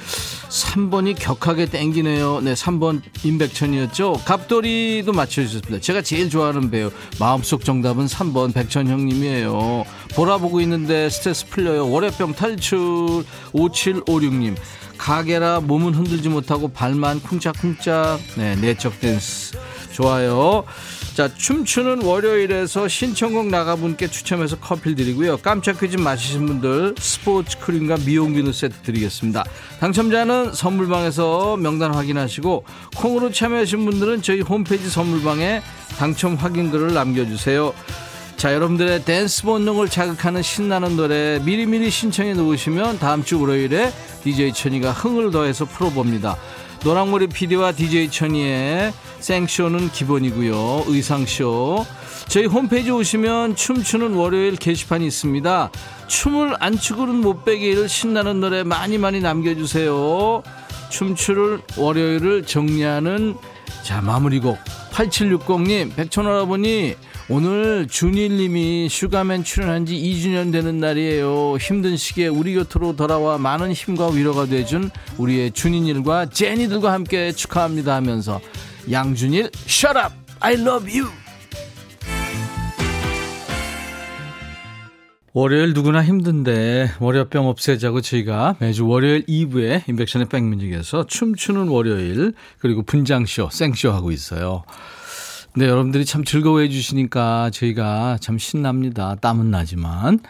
3번이 0.49 1.15
격하게 1.19 1.67
땡기네요. 1.67 2.41
네 2.41 2.55
3번 2.55 3.03
임백천이었죠. 3.23 4.23
갑돌이도 4.25 5.13
맞춰주셨습니다. 5.13 5.81
제가 5.81 6.03
제일 6.03 6.31
좋아하는 6.31 6.71
배우. 6.71 6.91
마음속 7.21 7.65
정답은 7.65 8.07
3번 8.07 8.55
백천 8.55 8.89
형님이에요. 8.89 9.85
보라 10.15 10.39
보고 10.39 10.61
있는데 10.63 11.11
스트레스 11.11 11.47
풀려요. 11.47 11.91
월요병 11.91 12.35
탈출. 12.35 12.79
5756님 13.53 14.57
가게라 14.97 15.61
몸은 15.61 15.95
흔들지 15.95 16.29
못하고 16.29 16.69
발만 16.69 17.21
쿵짝쿵짝. 17.21 18.21
네 18.37 18.57
내적 18.57 18.99
댄스 19.01 19.57
좋아요. 19.99 20.63
자, 21.15 21.29
춤추는 21.35 22.03
월요일에서 22.03 22.87
신청곡 22.87 23.49
나가분께 23.49 24.07
추첨해서 24.07 24.57
커피를 24.57 24.95
드리고요. 24.95 25.39
깜짝 25.39 25.81
퀴즈 25.81 25.97
맞히신 25.97 26.47
분들 26.47 26.95
스포츠 26.99 27.59
크림과 27.59 27.97
미용 28.07 28.33
비누 28.33 28.53
세트 28.53 28.83
드리겠습니다. 28.83 29.45
당첨자는 29.81 30.55
선물방에서 30.55 31.57
명단 31.57 31.93
확인하시고 31.93 32.65
콩으로 32.97 33.33
참여하신 33.33 33.85
분들은 33.85 34.23
저희 34.23 34.41
홈페이지 34.41 34.89
선물방에 34.89 35.63
당첨 35.99 36.37
확인글을 36.37 36.95
남겨주세요. 36.95 37.75
자, 38.37 38.55
여러분들의 38.55 39.05
댄스 39.05 39.43
본능을 39.43 39.89
자극하는 39.89 40.43
신나는 40.43 40.95
노래 40.95 41.41
미리미리 41.41 41.91
신청해 41.91 42.35
놓으시면 42.35 43.01
다음 43.01 43.25
주 43.25 43.41
월요일에 43.41 43.93
DJ 44.23 44.53
천이가 44.53 44.93
흥을 44.93 45.33
더해서 45.33 45.65
풀어봅니다. 45.65 46.37
노랑머리 46.85 47.27
PD와 47.27 47.73
DJ 47.73 48.11
천이의 48.11 48.93
생쇼는 49.21 49.91
기본이고요. 49.91 50.85
의상쇼. 50.87 51.85
저희 52.29 52.47
홈페이지 52.47 52.91
오시면 52.91 53.57
춤추는 53.57 54.15
월요일 54.15 54.57
게시판이 54.57 55.07
있습니다. 55.07 55.71
춤을 56.07 56.57
안 56.61 56.79
추고는 56.79 57.17
못 57.17 57.45
빼기를 57.45 57.89
신나는 57.89 58.41
노래 58.41 58.63
많이 58.63 58.97
많이 58.97 59.21
남겨주세요. 59.21 60.43
춤추는 60.91 61.63
월요일을 61.77 62.45
정리하는 62.45 63.37
자 63.83 64.01
마무리곡 64.01 64.59
8760님 64.93 65.95
백천할아버니 65.97 66.95
오늘 67.31 67.87
준일님이 67.87 68.89
슈가맨 68.89 69.45
출연한 69.45 69.85
지 69.85 69.95
2주년 69.95 70.51
되는 70.51 70.79
날이에요. 70.79 71.59
힘든 71.61 71.95
시기에 71.99 72.29
우리 72.29 72.55
곁으로 72.55 72.97
돌아와 72.97 73.37
많은 73.37 73.75
힘과 73.75 74.09
위로가 74.09 74.47
돼준 74.47 74.91
우리의 75.19 75.51
준일님과 75.51 76.31
제니들과 76.31 76.91
함께 76.91 77.33
축하합니다 77.33 77.95
하면서 77.95 78.41
양준일 78.91 79.51
Shut 79.67 79.99
up 79.99 80.15
I 80.41 80.55
love 80.55 80.91
you 80.91 81.11
월요일 85.35 85.75
누구나 85.75 86.03
힘든데 86.03 86.93
월요병 86.99 87.47
없애자고 87.47 88.01
저희가 88.01 88.57
매주 88.59 88.89
월요일 88.89 89.27
2부에 89.27 89.87
인백션의 89.87 90.31
백뮤직에서 90.31 91.05
춤추는 91.07 91.69
월요일 91.69 92.33
그리고 92.59 92.83
분장쇼 92.83 93.51
생쇼 93.53 93.91
하고 93.93 94.11
있어요. 94.11 94.65
네, 95.59 95.67
여러분들이 95.67 96.05
참 96.05 96.23
즐거워해 96.23 96.69
주시니까 96.69 97.51
저희가 97.51 98.19
참 98.21 98.39
신납니다. 98.39 99.17
땀은 99.17 99.51
나지만. 99.51 100.21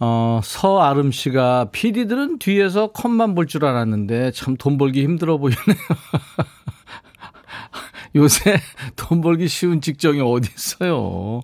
어, 0.00 0.40
서아름 0.42 1.12
씨가 1.12 1.68
PD들은 1.70 2.40
뒤에서 2.40 2.88
컷만 2.88 3.36
볼 3.36 3.46
줄 3.46 3.64
알았는데 3.64 4.32
참 4.32 4.56
돈 4.56 4.78
벌기 4.78 5.04
힘들어 5.04 5.38
보이네요. 5.38 5.62
요새 8.16 8.58
돈 8.96 9.20
벌기 9.20 9.46
쉬운 9.46 9.80
직종이 9.80 10.20
어디 10.20 10.50
있어요. 10.52 11.42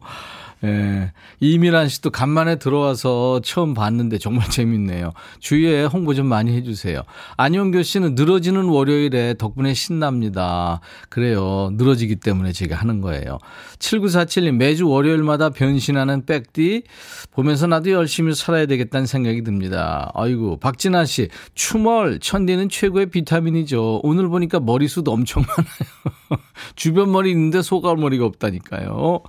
예. 0.65 1.13
이미란 1.41 1.89
씨도 1.89 2.11
간만에 2.11 2.57
들어와서 2.57 3.41
처음 3.45 3.75
봤는데 3.75 4.19
정말 4.19 4.49
재밌네요. 4.51 5.13
주위에 5.39 5.85
홍보 5.85 6.15
좀 6.15 6.27
많이 6.27 6.53
해주세요. 6.53 7.03
안용교 7.37 7.83
씨는 7.83 8.15
늘어지는 8.15 8.65
월요일에 8.65 9.35
덕분에 9.35 9.75
신납니다. 9.75 10.81
그래요. 11.09 11.71
늘어지기 11.75 12.17
때문에 12.17 12.53
제가 12.53 12.75
하는 12.77 13.01
거예요. 13.01 13.39
7947님, 13.79 14.57
매주 14.57 14.89
월요일마다 14.89 15.51
변신하는 15.51 16.27
백디 16.27 16.83
보면서 17.31 17.67
나도 17.67 17.91
열심히 17.91 18.35
살아야 18.35 18.67
되겠다는 18.67 19.07
생각이 19.07 19.43
듭니다. 19.45 20.11
아이고, 20.15 20.59
박진아 20.59 21.05
씨, 21.05 21.29
추멀, 21.55 22.19
천디는 22.19 22.69
최고의 22.69 23.07
비타민이죠. 23.11 24.01
오늘 24.03 24.29
보니까 24.29 24.59
머리숱 24.59 25.09
엄청 25.09 25.43
많아요. 25.43 26.43
주변 26.75 27.13
머리 27.13 27.31
있는데 27.31 27.63
소갈머리가 27.63 28.25
없다니까요. 28.25 29.23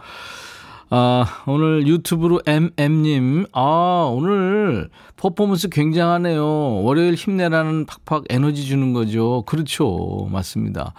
아, 0.92 1.44
오늘 1.46 1.88
유튜브로 1.88 2.42
MM님, 2.48 3.46
아, 3.54 4.10
오늘 4.12 4.90
퍼포먼스 5.18 5.70
굉장하네요. 5.70 6.82
월요일 6.82 7.14
힘내라는 7.14 7.86
팍팍 7.86 8.24
에너지 8.30 8.66
주는 8.66 8.92
거죠. 8.94 9.44
그렇죠. 9.46 10.28
맞습니다. 10.32 10.94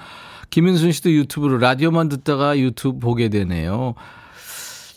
김윤순 0.50 0.92
씨도 0.92 1.10
유튜브로 1.10 1.58
라디오만 1.58 2.08
듣다가 2.08 2.56
유튜브 2.58 3.00
보게 3.00 3.28
되네요. 3.30 3.94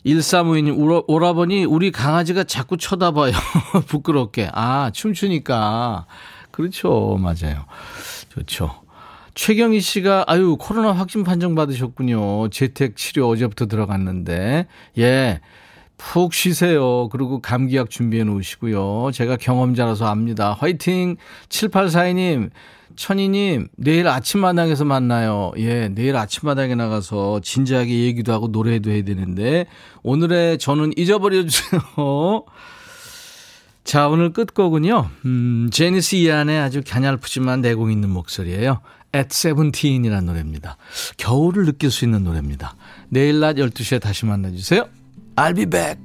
1352님, 0.06 1.04
오라버니, 1.08 1.66
우리 1.66 1.92
강아지가 1.92 2.44
자꾸 2.44 2.78
쳐다봐요. 2.78 3.32
부끄럽게. 3.88 4.50
아, 4.54 4.92
춤추니까. 4.94 6.06
그렇죠. 6.52 7.18
맞아요. 7.20 7.66
좋죠. 8.30 8.83
최경희 9.36 9.82
씨가 9.82 10.26
아유 10.28 10.58
코로나 10.60 10.92
확진 10.92 11.24
판정 11.24 11.56
받으셨군요. 11.56 12.50
재택 12.50 12.96
치료 12.96 13.28
어제부터 13.30 13.66
들어갔는데 13.68 14.68
예. 15.00 15.42
푹 15.98 16.34
쉬세요. 16.34 17.08
그리고 17.10 17.40
감기약 17.40 17.90
준비해 17.90 18.24
놓으시고요. 18.24 19.12
제가 19.14 19.38
경험자라서 19.38 20.06
압니다. 20.08 20.54
화이팅! 20.54 21.16
7842님, 21.48 22.50
천희님, 22.96 23.70
내일 23.78 24.08
아침마당에서 24.08 24.86
만나요. 24.86 25.52
예, 25.58 25.88
내일 25.88 26.18
아침마당에 26.18 26.76
나가서 26.76 27.40
진지하게 27.42 28.00
얘기도 28.06 28.34
하고 28.34 28.48
노래도 28.48 28.92
해야 28.92 29.04
되는데, 29.04 29.66
오늘의 30.02 30.58
저는 30.58 30.92
잊어버려주세요. 30.98 31.82
자, 33.86 34.08
오늘 34.08 34.34
끝곡은요, 34.34 35.10
음, 35.26 35.70
제니스 35.72 36.16
이안의 36.16 36.60
아주 36.60 36.82
갸냘프지만 36.86 37.62
내공 37.62 37.92
있는 37.92 38.10
목소리예요. 38.10 38.82
at 39.16 39.30
seventeen이라는 39.32 40.26
노래입니다. 40.26 40.78
겨울을 41.18 41.66
느낄 41.66 41.92
수 41.92 42.06
있는 42.06 42.24
노래입니다. 42.24 42.76
내일 43.10 43.40
낮 43.40 43.56
12시에 43.56 44.02
다시 44.02 44.26
만나주세요. 44.26 44.88
I'll 45.36 45.56
be 45.56 45.66
back. 45.66 46.00